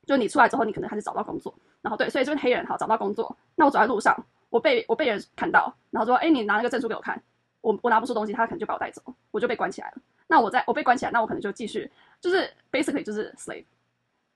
[0.06, 4.16] 就是你出来之后，你可能还是找不到工作，然后对，所以就是黑人好找不到工作，那我走在路上，
[4.50, 7.22] 我被我被人看到，然后说，哎，你拿那个证书给我看，
[7.62, 9.98] 我我拿不出东西，他可能就把我带走，我就被关起来了。
[10.28, 11.90] 那我在我被关起来，那我可能就继续
[12.22, 13.66] 就是 basically 就是 slave。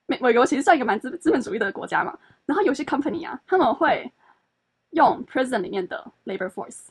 [0.07, 2.17] 美美国其实算一个蛮资资本主义的国家嘛，
[2.47, 4.11] 然后有些 company 啊，他们会
[4.89, 6.87] 用 prison 里面的 labor force，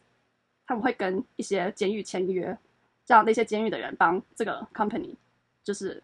[0.69, 2.57] 他们会跟一些监狱签约，
[3.07, 5.15] 让那些监狱的人帮这个 company
[5.65, 6.01] 就是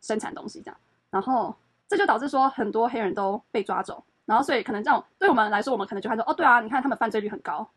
[0.00, 0.76] 生产东西这样，
[1.10, 1.54] 然后
[1.86, 7.68] 这就导致说很多黑人都被抓走，然后所以可能这样对我们来说，我们可能就会说，哦，对啊，你看他们犯罪率很高，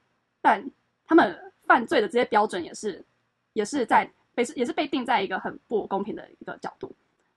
[0.42, 0.64] 但
[1.06, 3.04] 他们犯罪的这些标准也是
[3.52, 6.90] 也是在被也是被定在一个很不公平的一个角度。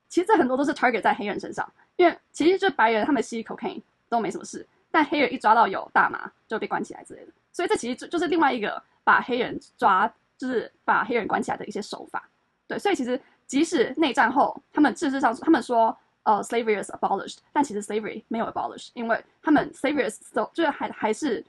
[0.09, 12.29] 其实这很多都是 target 在黑人身上，因为其实就白人他们吸 cocaine 都没什么事，但黑人一抓到有大麻就被关起来之类的，所以这其实就就是另外一个把黑人抓，就是把黑人关起来的一些手法。
[12.69, 21.42] 对，所以其实即使内战后，他们事实上他们说呃 slavery is abolished，但其实 slavery 没有 abolished，因为他们 slavery so 就是还还是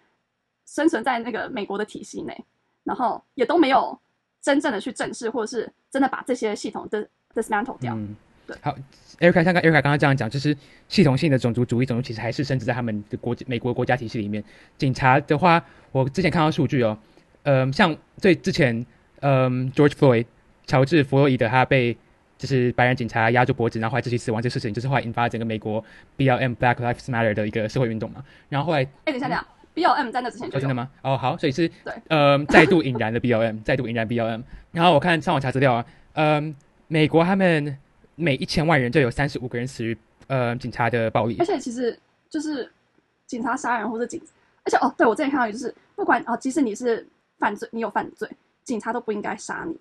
[0.65, 2.46] 生存在那个美国的体系内，
[2.86, 4.00] 然后也都没有
[4.39, 7.93] 真正的去正视，或者是真的把这些系统的 dismantle 掉。
[7.98, 8.15] 嗯，
[8.62, 8.75] 好
[9.19, 10.55] ，Erica 像刚 Erica 刚刚这样讲，就是
[10.88, 14.43] 系统性的种族主义，种族其实还是深植在他们的国美国国家体系里面。
[14.77, 16.97] 警察的话，我之前看到数据哦，
[17.43, 18.86] 嗯、像最之前，
[19.21, 20.25] 嗯、George Floyd
[20.65, 21.95] 乔治弗洛伊德他被
[22.38, 25.83] 就是白人警察压住脖子，然后后来窒息死亡这个事情，就是后来引发整个美国
[26.17, 28.23] BLM Black Lives Matter 的一个社会运动嘛。
[28.49, 29.38] 然后后来哎，等一下，等
[29.75, 30.89] 一下，BLM 在那之前就哦，真的吗？
[31.01, 34.43] 哦，好，所以是对呃，再度引燃了 BLM，再度引燃 BLM。
[34.71, 36.55] 然后我看上网查资料啊，嗯、
[36.88, 37.77] 美国他们
[38.19, 41.45] 每一千万人就有三十五个人死于呃警察的暴力而。
[41.45, 41.97] 且其实
[42.30, 42.69] 就是
[43.27, 44.19] 警察杀人或者警，
[44.63, 48.27] 而且哦，对我之前看到就是不管哦，即使你是犯罪，你有犯罪，
[48.63, 49.77] 警察都不应该杀你。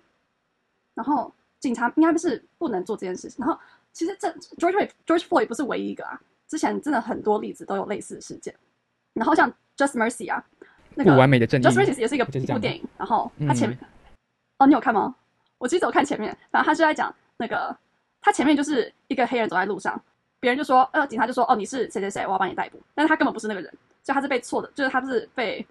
[0.93, 3.43] 然后警察应该不是不能做这件事情。
[3.43, 3.59] 然后
[3.91, 8.53] 其实这 George Floyd- George Floyd 不是唯一一个啊，之前真的很多例子都有类似的事件。
[9.13, 10.45] 然后像 Just Mercy 啊，
[10.93, 13.79] 那个不完美的正义 Just Mercy 也是一个一部电影，然后它嗯前面，
[14.59, 15.15] 哦，你有看吗？
[15.57, 17.75] 我记得我看前面，反正他就在讲那个，
[18.21, 20.01] 他前面就是一个黑人走在路上，
[20.39, 23.71] 别人就说，呃，警察就说，哦，你是谁谁谁，我要帮你逮捕，但是他根本不是那个人，
[24.03, 25.65] 所以他是被错的，就是他是被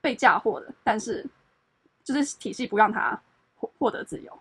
[0.00, 1.24] 被嫁祸的，但是
[2.02, 3.20] 就是体系不让他
[3.56, 4.38] 获获得自由。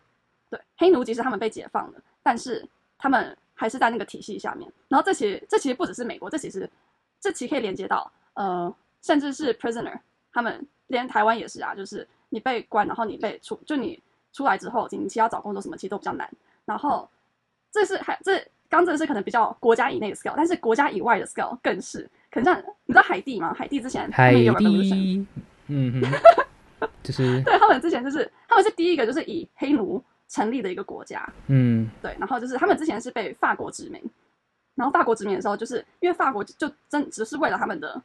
[0.49, 4.71] 对，黑奴即使他们被解放了，但是他们还是在那个体系下面。
[4.87, 6.69] 然后这其实这其实不只是美国，这其实
[7.19, 9.99] 这其实可以连接到呃，甚至是 prisoner，
[10.31, 14.01] 他们连台湾也是啊，就是你被关，然后你被出，就你
[14.31, 16.29] 出来之后，你其实要找工作什么其实都比较难。
[16.65, 17.09] 然后
[17.73, 22.09] 这是还这刚这个是可能比较国家以内的 scale，但是国家以外的 scale 更是。
[22.31, 23.53] 可能像你知道海地吗？
[23.53, 25.27] 海地之前他海地，
[25.67, 31.89] 嗯哼， 就是对他们之前就是他们是第一个就是以黑奴成立的一个国家，嗯。
[32.01, 34.01] 对，然后就是他们之前是被法国殖民，
[34.75, 38.01] 然后法国殖民的时候，就是因为法国就真只是为了他们的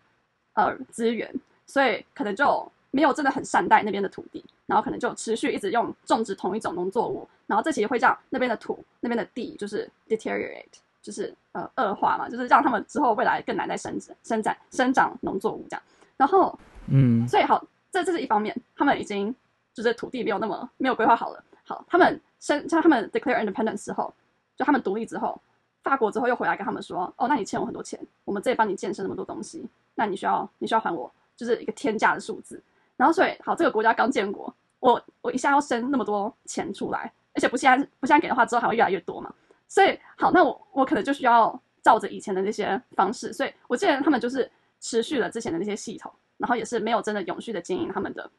[0.54, 1.32] 呃资源，
[1.66, 10.64] 所以可能就没有真的很善待那边的土地，然后可能就持续一直用种植同一种农作物，然后这其实会让那边的土、那边的地就是 deteriorate，
[11.02, 15.82] 就是呃恶化嘛，就是让他们之后未来更难再生长、生长、生长农作物这样，
[16.16, 19.34] 然后嗯所以好，这这是一方面，他们已经
[19.74, 21.44] 就是土地没有那么没有规划好了。
[21.64, 24.12] 好，他们生像他们 declare independence 之后，
[24.56, 25.38] 就他们独立之后，
[25.82, 29.62] 法国之后又回来跟他们说，哦，那你欠我很多钱，我们这里帮你建设那么多东西，
[29.94, 32.62] 那你需要你需要还我，就是一个天价的数字。
[32.98, 39.32] 然后所以好，这个国家刚建国，我我一下要生那么多钱出来，而且不现在不现在给的话，之后还会越来越多嘛。
[39.68, 48.30] 所以好，那我我可能就需要照着以前的那些方式，所以我记得他们就是持续了之前的那些系统，然后也是没有真的永续的经营他们的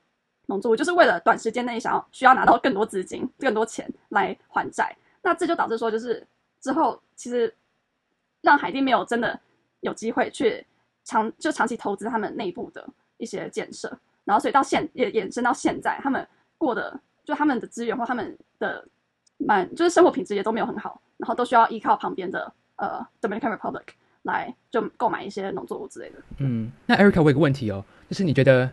[0.47, 4.95] 农作物，就是为了短时间内想要需要拿到更多资金、更多钱来还债。
[5.21, 6.25] 那这就导致说，就是
[6.59, 7.53] 之后其实
[8.41, 9.39] 让海地没有真的
[9.81, 10.65] 有机会去
[11.03, 16.27] 长就长期投资他们内部的一些建设，然后所以到现也延伸到现在，他们
[16.59, 18.85] 过的就他们的资源或他们的
[19.37, 21.01] 蛮就是生活品质也都没有很好。
[21.17, 23.81] 然后都需要依靠旁边的呃 Dominican Republic
[24.21, 26.15] 来就购买一些农作物之类的。
[26.37, 28.71] 嗯，那 Erica，我有个问题哦，就是你觉得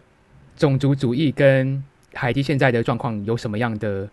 [0.57, 1.83] 种族主义跟
[2.15, 4.09] 海地现在的状况有什么样的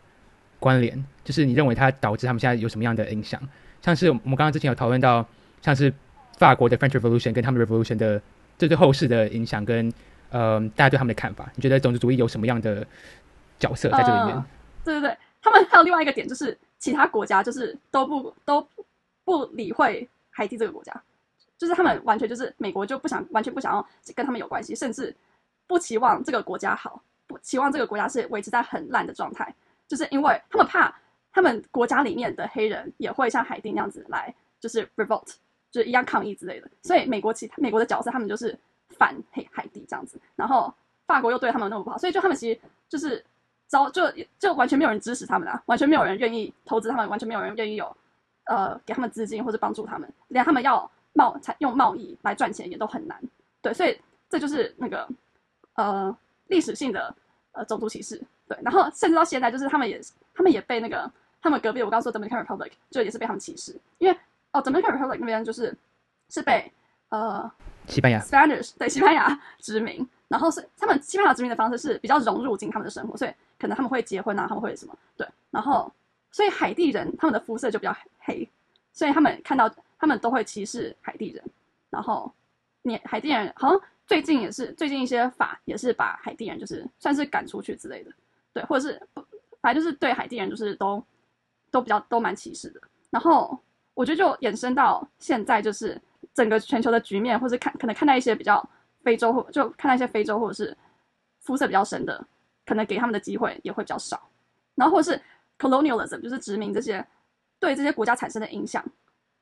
[0.59, 1.05] 关联？
[1.23, 3.39] 就是你认为它导致他们现在有什么样的影响？
[3.83, 5.23] 像是我们刚刚之前有讨论到，
[5.61, 5.93] 像是
[6.39, 8.19] 法国的 French Revolution 跟他们 Revolution 的
[8.57, 9.93] 这对后世的影响，跟
[10.33, 12.85] 呃大家对他们的看法，你觉得种族主义有什么样的
[13.57, 14.43] 角色在这里面？
[14.83, 16.57] 对对对，他们还有另外一个点就是。
[16.83, 18.67] 其他国家就是都不都
[19.23, 20.93] 不理会海地这个国家，
[21.57, 25.15] 就是他们完全就是美国就不想完全不想要跟他们有关系，甚至
[25.65, 29.55] 不期望这个国家好，不期望这个国家是维持在很烂的状态，
[29.87, 30.93] 就是因为他们怕
[31.31, 35.35] 他们国家里面的黑人也会像海地那样子来就是 revolt，
[35.71, 38.59] 就是一样抗议之类的，所以美国其他美国的角色他们就是
[38.97, 40.73] 反黑海地这样子，然后
[41.05, 43.23] 法国又对他们那么不好，所以就他们其实就是。
[43.69, 44.03] 招就
[44.37, 47.97] 就完全没有人支持他们啊，完全没有人愿意投资他们，完全没有人愿意有
[48.43, 53.19] 呃给他们资金或者帮助他们，连他们要贸采用贸易来赚钱也都很难。
[53.63, 55.09] 对，所以这就是那个
[55.73, 56.15] 呃
[56.49, 57.15] 历史性的
[57.53, 58.21] 呃种族歧视。
[58.47, 59.99] 对，然后甚至到现在，就是他们也
[60.35, 64.15] 他们也被那个他们隔壁我刚说 Dominican Republic 就也是被他们歧视，因为
[64.51, 65.75] 哦 Dominican Republic 那边就是
[66.29, 66.71] 是被
[67.17, 67.51] 呃
[67.87, 70.07] 西班牙 Spanish 对西班牙殖民。
[70.29, 74.97] 然后是他们西班牙殖民的方式是比较融入进他们的生活，所以可能他们会结婚啊，他们会什么？
[75.15, 75.91] 对，然后
[76.31, 78.49] 所以海地人他们的肤色就比较黑，
[78.93, 81.43] 所以他们看到他们都会歧视海地人。
[81.91, 82.33] 然后
[82.81, 88.11] 你海地人好像最近也是最近一些法也是把海地人就是算是赶出去之类的，
[88.53, 88.99] 对，或者是
[89.61, 91.03] 反正就是对海地人就是都
[91.69, 92.81] 都比较都蛮歧视的。
[93.11, 93.55] 然后
[93.93, 96.01] 我觉得就衍生到现在就是
[96.33, 98.67] 整个全球的局面，或者看可能看到一些比较。
[99.03, 100.77] 非洲或就看那些非洲或者是
[101.41, 102.25] 肤色比较深的，
[102.65, 104.29] 可能给他们的机会也会比较少。
[104.75, 105.21] 然后或者是
[105.59, 107.05] colonialism，就是殖民这些
[107.59, 108.81] 对这些国家产生的影响，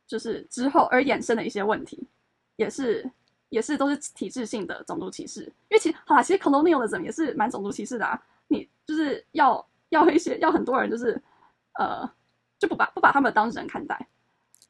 [0.07, 2.07] 就是之后而衍生的一些问题，
[2.55, 3.07] 也是
[3.49, 5.41] 也是都是体制性的种族歧视。
[5.41, 8.19] 因为其实好啦，其实 colonialism 也是蛮种族歧视的啊。
[8.47, 11.21] 你就是要要一些要很多人就是
[11.73, 12.09] 呃
[12.57, 14.07] 就不把不把他们当人看待。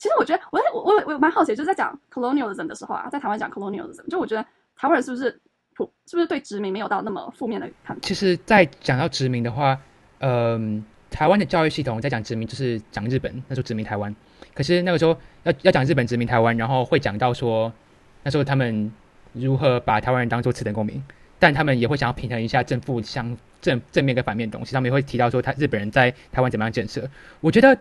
[0.01, 4.43] 其实我觉得我我我我蛮好奇，就是在讲 colonialism 的时候啊，在台湾讲 colonialism，就我觉得。
[4.73, 5.39] 台湾人是不是
[5.75, 7.95] 普是不是对殖民没有到那么负面的看？
[8.01, 9.79] 其实，在讲到殖民的话，
[10.17, 14.15] 嗯，台湾的教育系统在讲殖民，就是讲日本那时候殖民台湾。
[14.55, 17.71] 可是那个时候要要讲日本殖民台湾，然后会讲到说
[18.23, 18.91] 那时候他们
[19.33, 21.03] 如何把台湾人当做次等公民，
[21.37, 24.73] 但他们也会想要平衡一下正负相正正面跟反面东西。
[24.73, 27.07] 他们也会提到说，他日本人在台湾怎么样建设。
[27.39, 27.77] 我觉得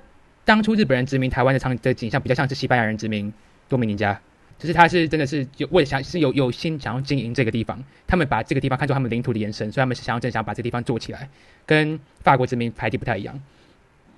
[0.50, 3.32] 当初日本人殖民台湾的场的景象，比较像是西班牙人殖民
[3.68, 4.20] 多米尼加。
[4.58, 11.28] 就是他是真的是有为想是有有心想要经营这个地方，他们把这个地方看作他们领土的延伸，所以他们是想要真想把这个地方做起来，
[11.64, 13.40] 跟法国殖民排地不太一样。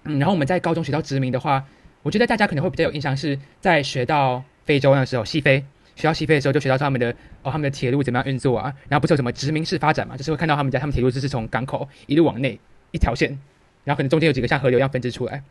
[0.05, 1.63] 嗯，然后我们在高中学到殖民的话，
[2.03, 5.63] 我觉得大家可能会比较有印象，是在学到非洲那时候，西非
[5.97, 12.59] 学到西非的时候，就学到他们的哦他们的铁路怎么样运作啊，然后不是有什么殖民式发展嘛，就是会看到他们家他们铁路就是从港口一路往内
[12.91, 13.39] 一条线，
[13.85, 15.43] 然后可能中间有几个像河流一样分支出来。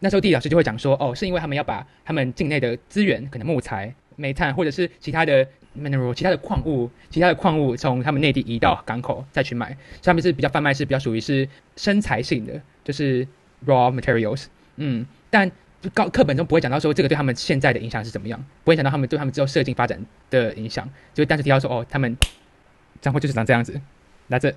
[0.00, 3.94] 那时候地理老师就会讲说，哦，是因为他们要把他们境内的资源，可能木材。
[4.16, 13.26] 煤炭或者是其他的 mineral，其他的矿物，其他的矿物从他们内地移到港口再去卖，上面是比较贩卖是比较属于是生材性的，就是
[13.64, 14.44] raw materials。
[14.76, 15.50] 嗯，但
[15.94, 22.14] 高课本中不会讲到说这个对他们现在的影响是怎么样，不会讲到他们对他们之后社经发展的影响，就但是提到说哦，他们
[23.00, 23.80] 账户就是长这样子，
[24.26, 24.54] 那这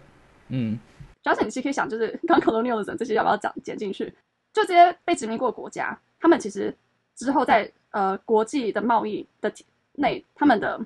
[0.50, 0.78] 嗯，
[1.24, 4.14] 主要是你其实可以想，就是刚 colonialism 这些要不要讲剪进去？
[4.54, 6.74] 就这些被殖民过的国家，他们其实
[7.16, 9.52] 之后在呃，国际的贸易的
[9.94, 10.80] 内，他们的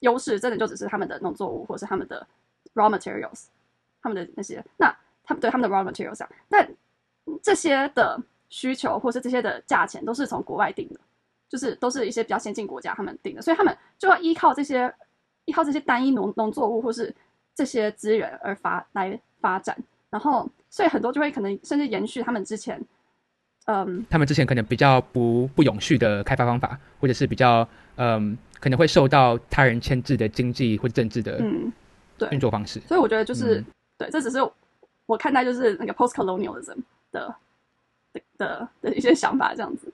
[0.00, 2.26] 优势真的就只是他们的农作物，或是他们的
[2.74, 3.46] raw materials，
[4.00, 6.66] 他们的那些，那他们对他们的 raw materials，上但
[7.42, 11.00] 这些的需求或是这些的价钱都是从国外定的，
[11.48, 14.90] 就是都是一些比较先进国家他们定的，所以他们就要依靠这些
[15.44, 17.14] 依靠这些单一农农作物或是
[17.54, 19.76] 这些资源而发来发展，
[20.08, 22.82] 然后所以很多就会可能甚至延续他们之前。
[23.66, 31.72] 嗯，他们之前可能比较不不永续的开发方法，或者是比较嗯可能会受到他人牵制的经济或政治的嗯，
[32.16, 32.80] 对运作方式。
[32.86, 33.66] 所以我觉得就是、嗯
[33.98, 34.38] 对，这只是
[35.06, 36.76] 我看待就是那个 post colonialism
[37.10, 37.34] 的
[38.12, 39.92] 的的的一些想法这样子。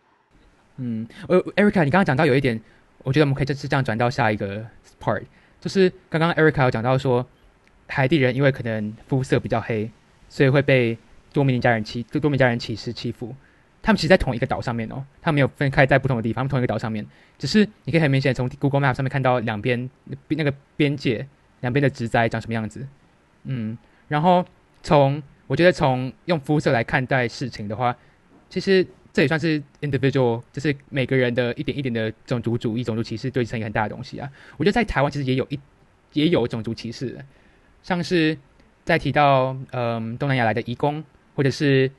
[0.76, 2.60] 嗯，呃，Erica，你刚刚讲到有一点，
[3.04, 4.66] 我觉得我们可以这次这样转到下一个
[5.00, 5.22] part，
[5.60, 7.26] 就是刚刚 Erica 有讲到说，
[7.86, 9.90] 海地人因为可能肤色比较黑，
[10.28, 10.98] 所以会被
[11.32, 13.34] 多米尼加人歧多米尼加人歧视欺负。
[13.82, 17.04] 他们其实，在同一个岛上面哦，他们没有分开在不同的地方，他们同一个岛上面，
[17.36, 19.90] 只是你可以很明显从 Google Map 上面看到两边
[20.28, 21.26] 那个边界
[21.60, 22.86] 两边的植栽长什么样子。
[23.44, 23.76] 嗯，
[24.06, 24.44] 然后
[24.84, 27.96] 从我觉得从用肤色来看待事情的话，
[28.48, 34.30] 其实这也算是 individual，就是每个人的一点一点的种族主义、种族歧视对成一个很大的东西啊。
[34.56, 35.58] 我觉得在台湾其实也有一
[36.12, 37.18] 也有种族歧视，
[37.82, 38.38] 像是
[38.84, 41.02] 在提到嗯东南亚来的移工，
[41.34, 41.90] 或者是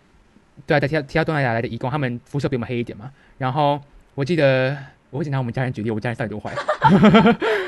[0.66, 3.12] 对啊，在提到提到东南亚来的移工，他们肤色比我们黑一点嘛。
[3.38, 3.80] 然后
[4.16, 4.78] 我记得
[5.10, 6.54] 我会拿我们家人举例，我家人到底多坏？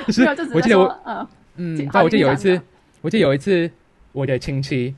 [0.08, 1.28] 就 是没有，就是我记得我，嗯，
[1.78, 2.62] 嗯，我记得有一次
[3.02, 3.70] 我记得有一次
[4.12, 4.96] 我的亲戚，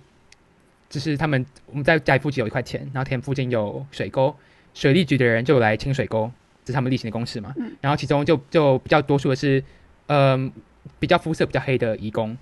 [0.90, 4.36] 就是他们我们在家里附近有一块田，然后田附近有水沟，
[4.74, 6.32] 水利局的人就来清水沟，
[6.64, 7.54] 这是他们例行的公事嘛。
[7.58, 9.64] 嗯然后其中就就比较多数的是，
[10.08, 10.52] 嗯、
[11.00, 12.38] 比较肤色比较黑的移工。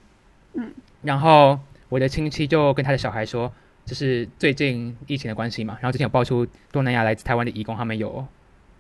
[0.54, 0.72] 嗯。
[1.04, 3.52] 然后我的亲戚就跟他的小孩说，
[3.86, 8.26] 就是最近疫情的关系嘛，然后之前有爆出东南亚来自台湾的义工，他们有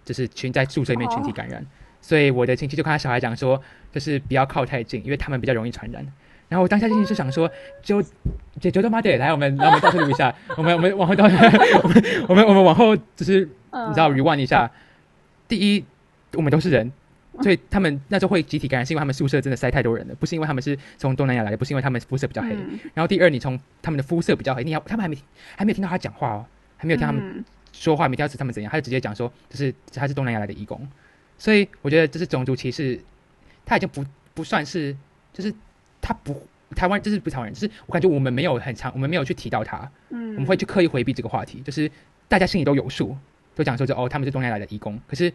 [0.03, 1.65] 就是群在宿舍里面群体感染，
[2.01, 6.05] 所以我的亲戚就跟他小孩讲说，就是不要靠太近，因为他们比较容易传染。
[6.47, 7.49] 然后我当下心情就想说，
[7.81, 8.03] 就
[8.59, 14.71] 就就他妈的，来我们来我们倒退录一下，我们我们往后倒，我们我们我们往后就是你知道 rewind 一下，
[15.47, 15.83] 第一，
[16.33, 16.91] 我们都是人，
[17.41, 22.49] 所以他们那时候会集体感染，是因为他们宿舍真的塞太多人了，不是因为他们是从东南亚来的，不是因为他们肤色比较黑。
[22.53, 22.79] 嗯。
[22.93, 25.17] 然后第二，你从他们的肤色比较黑，你要他们还没
[25.55, 26.45] 还没有听到他讲话哦，
[26.77, 27.43] 还没有听他们嗯。
[27.71, 30.87] 说话，没听到是他们怎样，他就直接讲说，就是他是东南亚来的义工，
[31.37, 32.97] 所以我觉得这是种族歧视，
[33.65, 34.95] 他已经不不算是，
[35.33, 35.53] 就是
[35.99, 36.41] 他不
[36.73, 41.91] 台湾就是不是台湾人，就是我感觉我们没有很长，我们没有去提到他，嗯，我们会去刻意回避这个话题，就是
[42.29, 43.17] 大家心里都有数，
[43.55, 45.29] 都讲说就哦他们是东南亚来的义工，可是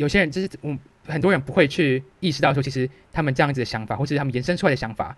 [0.00, 0.74] 有些人就是我
[1.06, 5.14] 很多人不会去意识到说，其实他们这样子的想法，或是他们延伸出来的想法，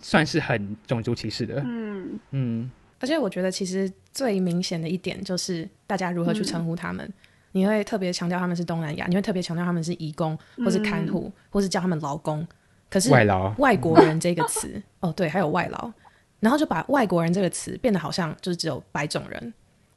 [0.00, 2.20] 算是很种族歧视的，嗯。
[2.30, 2.70] 嗯。
[3.00, 7.12] 而且我觉得其实最明显的一点就是大家如何去称呼他们。
[7.50, 12.46] 你会特别强调他们是东南亚，你会特别强调他们是移工，或是看护，或是叫他们劳工。
[12.88, 15.92] 可是外劳，外国人这个词，哦对，还有外劳，
[16.38, 19.52] 然后就把外国人这个词变得好像就是只有白种人，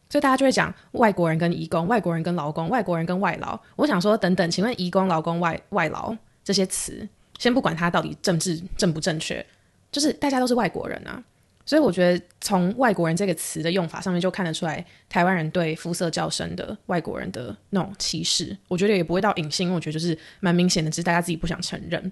[0.10, 3.60] 所以大家就会讲外国人跟移工、外国人跟劳工、外国人跟外劳。
[3.76, 7.08] 我想说，等等，请问移工、劳工、外外劳这些词，
[7.40, 9.46] 先不管它到底政治正不正确，
[9.92, 11.22] 就是大家都是外国人啊。
[11.68, 22.12] 所以我觉得从外国人这个词的用法上面就看得出来，台湾人对肤色较深的外国人的那种歧视，我觉得也不会到隐性，我觉得就是蛮明显的，只是大家自己不想承认。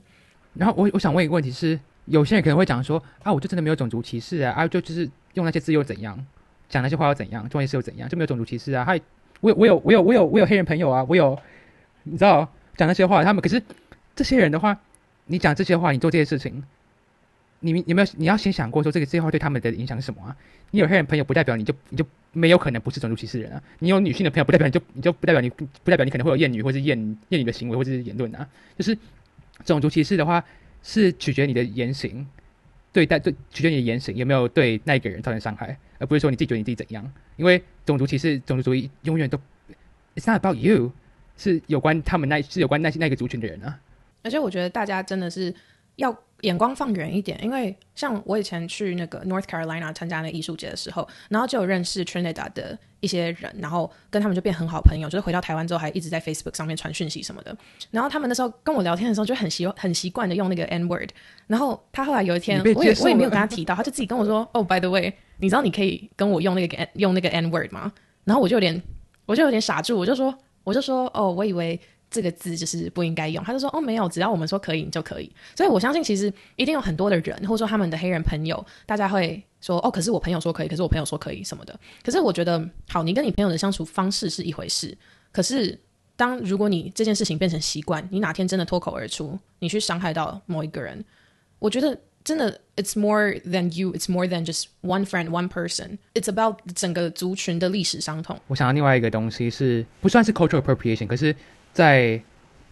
[0.56, 6.18] 然后我我想问一个问题是，有些人可能会讲说啊，我就真的没有种族歧视啊，啊就就是用那些字又怎样，
[6.74, 8.84] 讲那些话又怎样，做那些事又怎样，就没有种族歧视啊。
[8.84, 9.00] 还
[9.42, 11.38] 我有我有我有我有我有黑人朋友啊，我有
[12.02, 13.62] 你知道讲那些话，他们可是
[14.16, 14.76] 这些人的话，
[15.28, 16.64] 你讲这些话，你做这些事情，
[17.60, 20.36] 你有没有你要先想过说这个这些话对他们的影响是什么啊？
[20.72, 26.98] 你有黑人朋友不代表你就你就没有可能不是种族歧视人啊，你有女性的朋友不代表你就你就不代表你不代表你可能会有厌女或是厌
[27.30, 28.98] 厌女的行为或者是言论啊，就是
[29.64, 30.44] 种族歧视的话
[30.82, 32.26] 是取决你的言行，
[32.94, 39.38] 对待对取决你的言行有没有对那个人造成伤害，而不是说你自己觉得你自己怎样，因为种族歧视种族主义永远都
[40.16, 40.92] it's not about you，
[41.36, 43.80] 是有关他们那是有关那那个族群的人啊。
[44.22, 45.54] 而且我觉得大家真的是
[45.96, 57.56] 要眼光放远一点，因为像我以前去那个 North Carolina 参加那个艺术节的时候，然后就有认识 Trinidad 的一些人，然后跟他们就变很好朋友，就是回到台湾之后还一直在 Facebook 上面传讯息什么的。
[57.92, 61.12] 然后他们那时候跟我聊天的时候就很习很习惯的用那个 N word，
[61.48, 67.94] 然后他后来有一天我也我也没有跟他提到，他就自己跟我说：“哦、b y the way，你知道你可以跟我用那个 N 用那个 N word 吗？”
[68.26, 68.82] 然后我就有点
[69.26, 71.80] 我就有点傻住，我就说我就说：“哦，我以为。”
[72.14, 75.30] 这个字就是不应该用，他就说哦没有，只要我们说可以，你就可以。
[75.58, 81.78] 所以我相信其实一定有很多的人，或者说他们的黑人朋友，大家会说哦，可是我朋友说可以，可是我朋友说可以什么的。
[82.04, 84.96] 可是我觉得，好，你跟你朋友的相处方式是一回事，
[85.32, 85.78] 可是
[86.16, 91.04] 当如果你这件事情变成习惯，你哪天真的脱口而出，你去伤害到某一个人，
[91.58, 95.98] 我觉得真的，it's more than you, it's more than just one friend, one person.
[96.14, 98.40] It's about 整个族群的历史伤痛。
[98.48, 101.36] 我想到另外一个东西是不算是 cultural appropriation，可是，
[101.74, 102.22] 在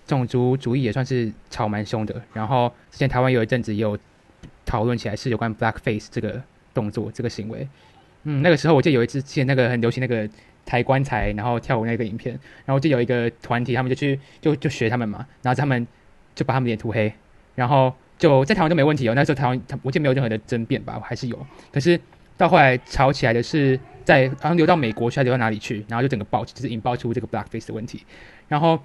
[0.08, 2.22] 种族主义也算是吵蛮凶的。
[2.34, 3.98] 然后之前台湾有一阵子有
[4.66, 6.42] 讨论起来，是有关 blackface 这个
[6.74, 7.68] 动作这个行为。
[8.24, 10.30] 嗯，那个时候我记得有一次之前那个很流行那个
[10.64, 15.86] 抬棺材然后跳舞那个影片，然后就有一个团体他们就去就就学他们嘛，然后他们
[16.36, 17.12] 就把他们脸涂黑，
[17.56, 22.00] 然后就在台湾都没问题哦，那时候台湾我记得没有任何的争辩吧，还是有，可是
[22.38, 28.06] 到后来吵起来的是在好像流到美国去，还流到哪里去，然后就整个爆就是引爆出这个 blackface 的问题，
[28.48, 28.80] 然后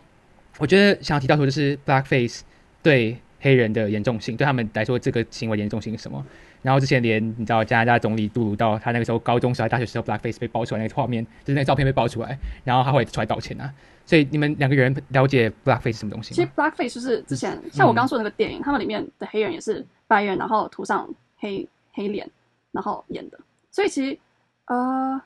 [0.58, 2.40] 我觉得想要提到说就是 blackface
[2.82, 6.24] 对黑人的严重性，对他们来说这个行为严重性是什么？
[6.62, 13.72] 然后之前连你知道加拿大总理杜鲁道他那个时候高中时候、大学时候 blackface 被爆出来那个画面，就是那个照片被爆出来，然后他会出来道歉啊。
[14.04, 21.08] 所以你们两个人了解 blackface 是什么东西其实？blackface 就是之前像我刚刚说的那个电影，他们里面的黑人也是白人，然后涂上
[21.38, 22.28] 黑黑脸，
[22.72, 23.38] 然后演的。
[23.70, 24.18] 所以其实
[24.66, 25.20] 呃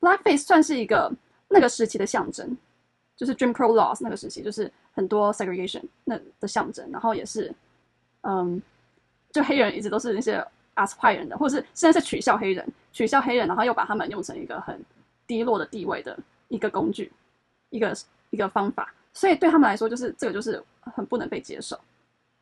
[0.00, 1.12] ，blackface 算是一个
[1.48, 2.56] 那个时期的象征，
[3.16, 7.54] 就是 Jim Crow laws 那个时期，就是很多 segregation 那的象征，然后也是
[8.22, 8.60] 嗯，
[9.30, 10.44] 就黑人一直都是那些
[10.74, 14.78] as 坏人的，或者是现在是取笑黑人，取笑黑人，然后又把他们用成一个很
[15.26, 17.10] 低落的地位的一个工具，
[17.70, 17.96] 一个
[18.30, 21.78] 一个方法，所以对他们来说，就是这个就是很不能被接受。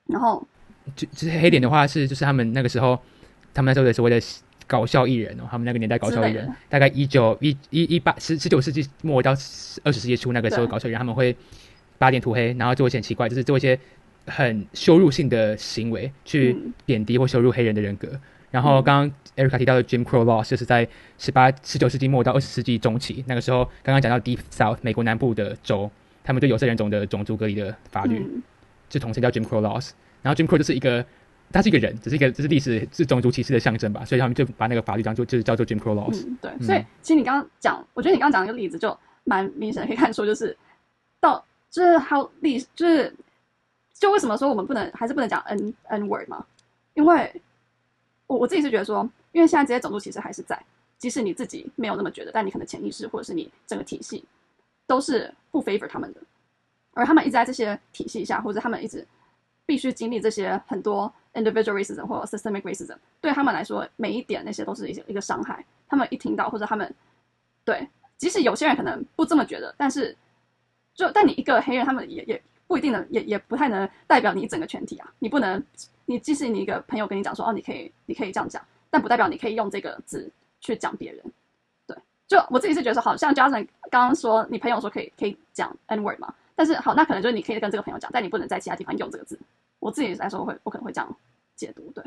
[0.06, 0.44] 然后
[0.96, 2.98] 就就是黑脸的话是就是他们那个时候
[3.54, 4.20] 他们那时候的所谓的
[4.70, 6.48] 搞笑艺人哦，他们那个年代搞笑艺人。
[6.68, 9.32] 大概一九一一一八十十九世纪末到
[9.82, 11.36] 二十世纪初那个时候搞笑艺人，他们会
[11.98, 13.76] 八点涂黑，然后做一些很奇怪，就是做一些
[14.26, 16.72] 很羞辱性的行为，去嗯。
[16.86, 18.08] 贬低或羞辱黑人的人格。
[18.52, 20.86] 然后刚刚 Erica 提到的 Jim Crow Laws 就是在
[21.18, 25.90] 十八十九世纪末到二十世纪中期，那个时候刚刚讲到 Deep South 美国南部的州，
[26.22, 28.42] 他们对有色人种的种族隔离的法律，嗯，
[28.88, 29.90] 就统称叫 Jim Crow Laws。
[30.22, 31.04] 然后 Jim Crow 就是一个，
[31.52, 36.24] 他是一个人，只是一个，这是历史是种族歧视的象征吧，所以他们就把那个法律当做就是叫做 Jim Crow Laws。
[36.26, 40.56] 嗯，对，所以其实你刚刚讲，我觉得你刚刚讲一个例子就蛮明显的，可以看出就是
[41.18, 43.12] 到就是还有历就是
[43.94, 46.44] 就为什么说我们不能还是不能讲 n n word 嘛？
[46.94, 47.42] 因为
[48.26, 50.60] 我我自己是觉得说，因为现在这些种族歧视还是在，
[50.98, 54.24] 即使你自己没有那么觉得，但你可能潜意识或者是你整个体系
[54.86, 56.20] 都是不 favor 他们的，
[56.92, 59.06] 而他们一直在这些体系下，或者他们一直
[59.66, 65.64] 必须经历这些很多 individual racism 或者 systemic racism，对他们来说，每一点那些都是一些一个伤害。
[65.88, 66.94] 他们一听到或者他们
[67.64, 70.16] 对，即使有些人可能不这么觉得，但是
[70.94, 75.12] 就但你一个黑人，他们也也不一定能，也也不太能代表你整个全体啊。
[75.18, 75.62] 你不能，
[76.06, 81.24] 你即使你一个朋友跟你讲说，哦，你可以你可以这样讲，但不代表你可以用这个字去讲别人。
[81.86, 81.96] 对，
[82.28, 89.38] 就我自己是觉得说，好像 Jason 刚刚说你朋友说可以可以讲 N word 嘛，但是好，那可能就是你可以跟这个朋友讲，但你不能在其他地方用这个字。
[89.80, 91.16] 我自己来说会，我可能会这样
[91.56, 92.04] 解读，对。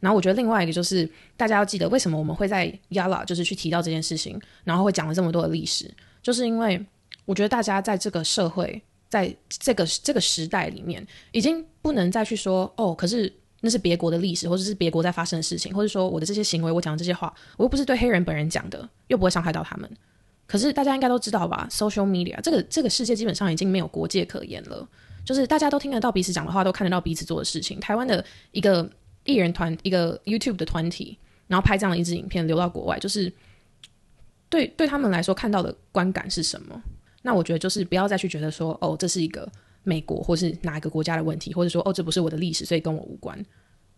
[0.00, 5.92] 然后我觉得另外一个就是大家要记得，为什么我们会在 Yala 就是去提到这件事情，然后会讲了这么多的历史，
[6.22, 6.80] 就是因为
[7.24, 19.90] 我觉得大家在这个社会，在这个这个时代里面，已经不能再去说哦，可是那是别国的历史，或者是别国在发生的事情，或者说我的这些行为，我讲的这些话，我又不是对黑人本人讲的，又不会伤害到他们。
[20.46, 24.88] 可是大家应该都知道吧，social media 这个这个世界基本上已经没有国界可言了，
[25.28, 27.78] 就是大家都听得到彼此讲的话，都看得到彼此做的事情。
[27.80, 28.90] 台湾的一个
[29.24, 33.30] 艺人团，一个 YouTube 的团体，然后拍这样的一支影片流到国外，就是
[34.48, 36.82] 对对他们来说看到的观感是什么？
[37.20, 39.46] 那我觉得就是不要再去觉得说，哦，这是一个
[39.82, 43.38] 美国或是哪一个国家的问题，或者说，哦，这不是我的历史，所以跟我无关。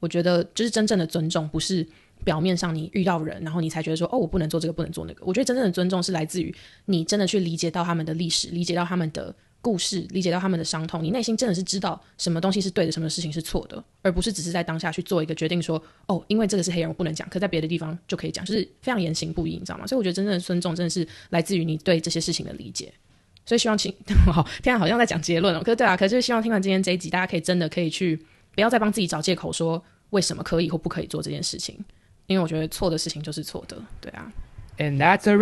[0.00, 1.86] 我觉得就是真正的尊重，不是
[2.24, 5.24] 表面上你遇到人，然后你才觉得说，哦，我不能做这个，不能做那个。
[5.24, 6.52] 我觉得真正的尊重是来自于
[6.86, 19.86] 你真的去理解到他们的历史，理解到他们的故事，理解到他们的伤痛，你内心真的是知道什么东西是对的，什么事情是错的，而不是只是在当下去做一个决定说，哦，因为这个是黑人，我不能讲，可在别的地方就可以讲，就是非常言行不一，你知道吗？
[19.86, 22.92] 所以我觉得真正的尊重真的是来自于你对这些事情的理解。
[23.46, 23.92] 所以希望请
[24.32, 25.60] 好，天啊，好像在讲结论哦。
[25.60, 28.16] 可是对啊，可是就是希望听完今天这一集，大家可以真的可以去，
[28.54, 31.76] 不要再帮自己找借口说为什么可以或不可以做这件事情，
[32.26, 34.32] 因为我觉得错的事情就是错的，对啊。
[34.78, 35.34] And that's a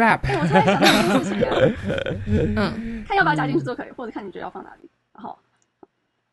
[2.56, 4.88] 嗯，看要不要加进去都可以，或者看你觉得要放哪里。
[5.14, 5.36] 然后，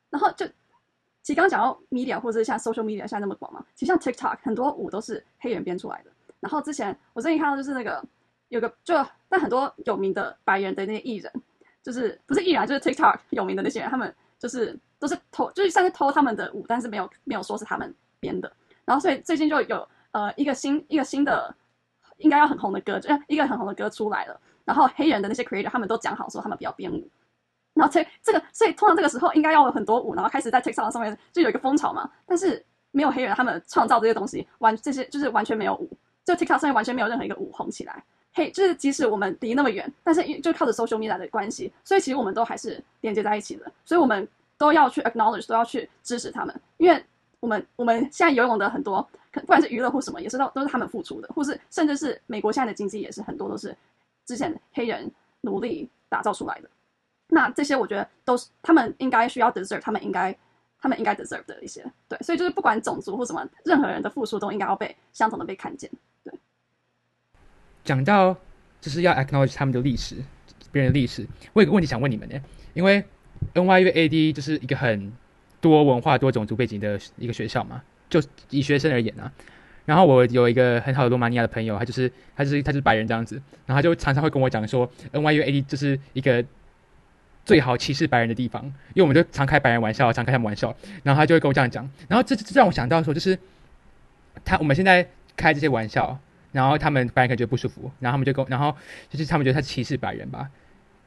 [0.09, 0.45] 然后就
[1.23, 6.11] 其实刚刚讲到 media 或者是像 social media 现在那么广嘛，其实像 TikTok 很多舞都是黑人编出来的。
[6.39, 8.03] 然后之前我最近看到就是那个
[8.49, 8.93] 有个就
[9.27, 11.31] 但很多有名的白人的那些艺人，
[11.81, 18.51] 就是不是艺人啊，就是 TikTok 有名的那些人，他们就是都是偷，就是像是偷他们的舞，但是没有没有说是他们编的。
[18.83, 21.55] 然后所以最近就有呃一个新一个新的
[22.17, 24.39] 应该要很红的歌，就一个很红的歌出来了。
[24.65, 27.07] 然后黑人的那些 creator 他们都讲好说他们不要编舞，
[27.73, 32.09] 然后这这个所以通常这个时候应该要有很多舞，然后开始在 TikTok 上面就有一个风潮嘛。
[32.25, 35.89] 但是没有黑人他们创造这些东西，完这些就是完全没有舞，
[36.25, 38.03] 就 TikTok 上面完全没有任何一个舞红起来。
[38.33, 43.71] 嘿，就是即使我们离那么远，但是就靠着 social media 的关系，所以其实我们都还是连接在一起的。
[43.85, 47.01] 所以我们都要去 acknowledge，都要去支持他们，因为
[47.39, 53.75] 我们我们现在游泳的很多不管是娱乐或什么，也是都都是他们付出的，或是甚至是美国现在的经济也是很多都是
[54.25, 55.11] 之前黑人
[55.41, 56.69] 努力打造出来的。
[57.27, 60.37] 那这些我觉得都是他们应该需要 deserve，他们应该
[60.79, 65.89] 他们应该 deserve 的一些对，所以就是不管种族或什么，任何人的付出都应该要被相同的被看见。
[66.23, 66.31] 对，
[67.83, 68.35] 讲到
[68.79, 70.17] 就是要 acknowledge 他们的历史，
[70.71, 72.39] 别人的历史，我有个问题想问你们呢，
[72.75, 73.03] 因为
[73.55, 75.11] NYU AD 就是一个很
[75.59, 78.21] 多文化、多种族背景的一个学校嘛，就
[78.51, 79.31] 以学生而言啊。
[79.85, 86.43] 然后我有一个很好的罗马尼亚的朋友，他就是他就是他就是白人这样子，然后他就常常会跟我讲说，NYU AD 就是一个
[87.45, 88.63] 最好歧视白人的地方，
[88.93, 93.37] 因为我们就常开白人玩笑，常开他们玩笑，然后他就会跟我这样讲，然后这这让我想到说，就是
[94.43, 96.17] 他我们现在开这些玩笑，
[96.51, 98.75] 然后他们白人感觉不舒服，然后他们就跟然后
[99.09, 100.49] 就是他们觉得他歧视白人吧。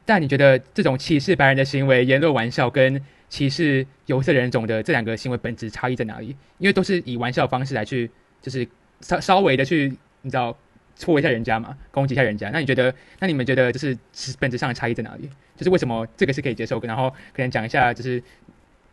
[0.05, 2.99] 但你觉得这种歧视白人的行为、言论玩笑跟
[3.29, 6.35] 歧视有色人种的这两个行为本质差异在哪里？
[6.57, 8.09] 因为都是以玩笑方式来去，
[8.41, 8.67] 就是
[9.01, 10.55] 稍稍微的去，你知道
[10.95, 12.49] 戳一下人家嘛，攻击一下人家。
[12.49, 13.97] 那你觉得，那你们觉得就是
[14.39, 15.29] 本质上的差异在哪里？
[15.55, 18.21] 就是为什么这个是可以接受，然后可能讲一下就是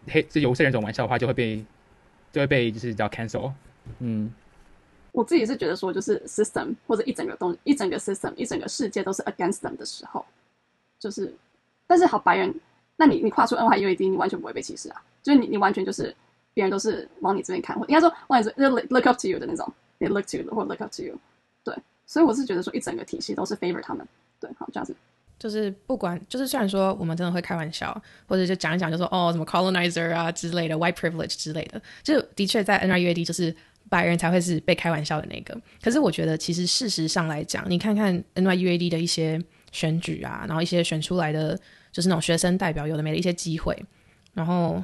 [0.09, 1.65] 黑这有色人种玩笑的话，就会被
[2.33, 3.53] 就会被就是叫 cancel。
[4.01, 4.33] 嗯，
[5.13, 10.25] 我自己是觉得说，就是 system 或者一整个东一整个 system 一整个世界都是 against them 的时候，
[10.99, 11.33] 就是，
[11.87, 12.53] 但是好白人，
[12.97, 16.15] 那你你跨出 NYUAD，你完全不会被歧视啊，就是你你完全就是
[16.57, 21.15] 别人都是往你这边看，或应该说往你这就 look up to you 的那种你 look to you 或 look up to you，
[21.63, 21.77] 对，
[22.07, 24.09] 所以我是觉得说一整个体系都是 favor 他们，
[24.41, 24.97] 对，好这样子。
[25.39, 33.55] 就是不管，就是虽然说我们真的会开玩笑，或者就讲一讲，就说哦什么 colonizer 啊之类的，white privilege 之类的，就的确在 NYUAD 就是
[33.91, 35.55] 白人才会是被开玩笑的那个。
[35.83, 39.39] 可是我觉得其实事实上来讲，你看看 NYUAD 的一些
[39.73, 41.55] 选举啊，然后一些选出来的
[41.93, 43.79] 就是那种学生代表有的没的一些机会，
[44.33, 44.83] 然后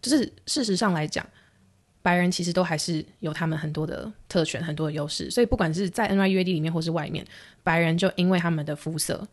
[0.00, 1.26] 就是事实上来讲，
[2.02, 5.30] 白人其实都还是有他们很多的特权、很多的优势。
[5.30, 7.26] 所以不管是在 NYUAD 里面或是外面，
[7.62, 9.26] 白人就因为他们的肤色。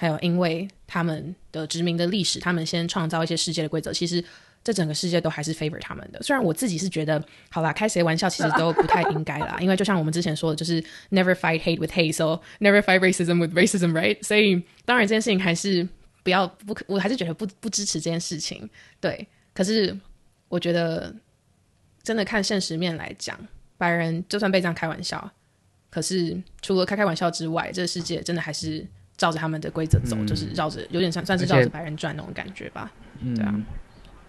[0.00, 3.92] 还有，因为他们的殖民的历史，他们先创造一些世界的规则。
[3.92, 4.22] 其实，
[4.62, 6.22] 这整个世界都还是 favor 他们的。
[6.22, 7.20] 虽然我自己是觉得，
[7.50, 9.58] 好啦，开谁玩笑其实都不太应该啦。
[9.60, 10.80] 因为就像我们之前说的，就是
[11.10, 14.22] never fight hate with hate，so never fight racism with racism，right？
[14.22, 15.86] 所以当然这件事情还是
[16.22, 18.70] 不要不可，我还是觉得不不支持这件事情。
[19.00, 19.26] 对，
[19.58, 19.98] 可是
[20.46, 21.12] 我觉得
[22.04, 23.36] 真的看现实面来讲，
[23.76, 25.28] 白人就算被这样开玩笑，
[25.90, 28.86] 可是除了开开玩笑之外，这个世界真的还是。
[29.18, 32.88] 照着他们的规则走，就是绕着有点像算是绕着白人转那种感觉吧。
[33.34, 33.52] 对啊，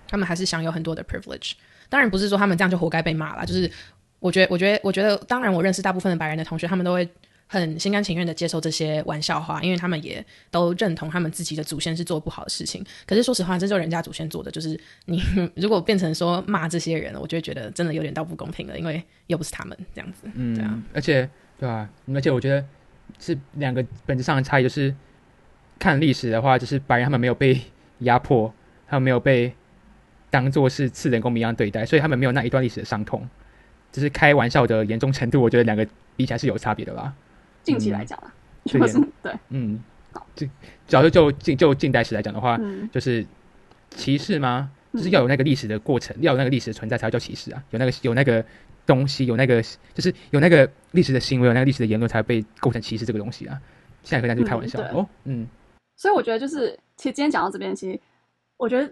[0.07, 1.51] 他们还是享有很多的 privilege。
[1.89, 3.45] 当然不是说他们这样就活该被骂了。
[3.45, 3.71] 就是
[4.17, 7.07] 我觉得，我觉得，我觉得，当然我认识大部分的白人的同学，他们都会
[7.49, 12.81] 很心甘情愿的接受这些玩笑话，因为他们也都认同他们自己的祖先是做不好的事情。
[13.05, 14.49] 可是说实话，这就是人家祖先做的。
[14.49, 15.21] 就是你
[15.55, 20.29] 如果变成说骂这些人，我就会觉得真的有点到不公平了，因为又不是他们这样子。
[20.35, 21.29] 嗯，对啊，而且
[21.59, 21.89] 对啊？
[22.13, 22.63] 而且我觉得。
[23.17, 24.93] 是两个本质上的差异，就是
[25.79, 27.59] 看历史的话，就是白人他们没有被
[28.01, 28.53] 压迫，
[28.87, 29.51] 他们没有被
[30.29, 33.27] 当做是次等公民一样对待，所以他们没有那一段历史的伤痛。
[33.91, 35.85] 只是开玩笑的严重程度，我觉得两个
[36.15, 37.11] 比起来是有差别的吧。
[37.69, 38.33] 近期来讲啊，
[38.65, 38.79] 对，
[39.21, 39.83] 对，嗯，
[40.35, 40.47] 就
[40.87, 42.59] 主要就近就近代史来讲的话，
[42.91, 43.25] 就是
[43.91, 44.71] 歧视吗？
[44.93, 48.43] 就是要有那个历史的过程，要有那个历史的存在才会叫歧视啊，有那个有那个。
[48.85, 49.61] 东西有那个，
[49.93, 53.55] 就是有那个历史的行为，有那个历史的言论，才被构成歧视这个东西啊。
[54.01, 55.47] 现在跟大家开玩笑哦，嗯。
[55.95, 57.99] 所以我觉得就是，其实今天讲到这边，其实
[58.57, 58.91] 我觉得，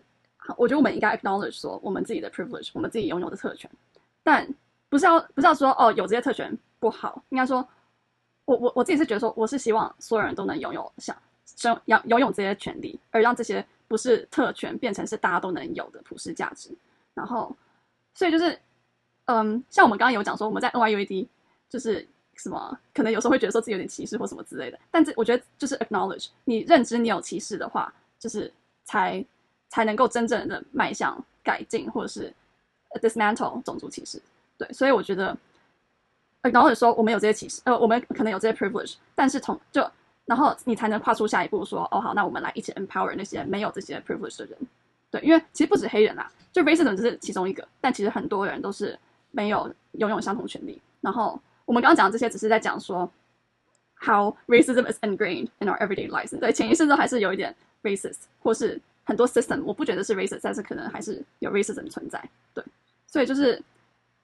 [0.56, 3.68] 我觉得我们应该 acknowledge 说我们自己的 privilege，我们自己拥有的特权，
[4.22, 4.48] 但
[4.88, 7.68] 不是要不是要说哦有这些特权不好，应该说，
[8.48, 16.72] 我我我自己是觉得说，我是希望所有人都能拥有像生要拥有这些权利，而让这些不是特权变成是大家都能有的普世价值。
[17.14, 17.56] 然后，
[18.16, 18.60] 所以就是。
[19.30, 21.28] 嗯，像我们刚刚有讲说，我们在 NYUAD
[21.70, 24.80] 就是什么，可能有时候会觉得说自己有点歧视或什么之类的。
[24.90, 28.50] 但这我觉得就是 acknowledge，你认知你有歧视的话，就是
[28.86, 29.22] 才
[29.68, 32.34] 才能够真正的迈向改进或者是
[33.02, 34.18] dismantle 种族歧视。
[34.58, 35.38] 对，所以我觉得
[36.50, 39.88] acknowledge 说我们有这些歧视，呃，我们可能有这些 privilege，但是从就
[40.26, 44.58] 然后你才能跨出下一步，说哦好，那我们来一起 empower 那些没有这些 privilege 的人。
[45.12, 48.98] 对，因为其实不止黑人啊，就 racism 只是其中一个，但其实很多人都是。
[49.32, 50.82] 没有拥有相同权利。
[51.02, 53.08] 然后我们刚刚讲的这些，只是在讲说
[54.00, 56.40] ，how racism is ingrained in our everyday lives。
[56.40, 62.24] 对，潜意识中还是有一点 racist，或是很多 system，我不觉得是 racist，但是可能还是有 racism 存在。
[62.54, 62.64] 对，
[63.06, 63.62] 所以就是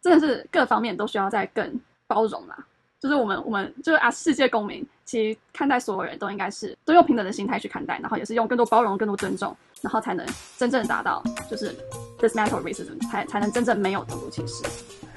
[0.02, 2.58] 真的是各方面都需要再更包容啦。
[3.00, 10.26] 就是我们我们就是啊，世界公民其实看待所有人都应该是都用平等的心态去看待，然后也是用更多包容、更多尊重，然后才能
[10.58, 11.76] 真正达到就是
[12.18, 14.64] dismantle racism，才才能真正没有种族歧视。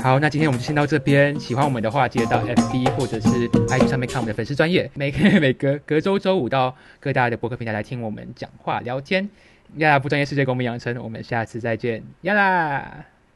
[0.01, 1.39] 好，那今天我们就先到这边。
[1.39, 4.91] 喜欢我们的话，记得到 FB 或者是 IG 上面看我们的粉丝专业。
[4.95, 9.31] 每个每隔隔周周五到各大的博客平台来听我们讲话聊天。
[9.77, 13.16] 亚拉不专业世界公民养成，我们下次再见，亚拉。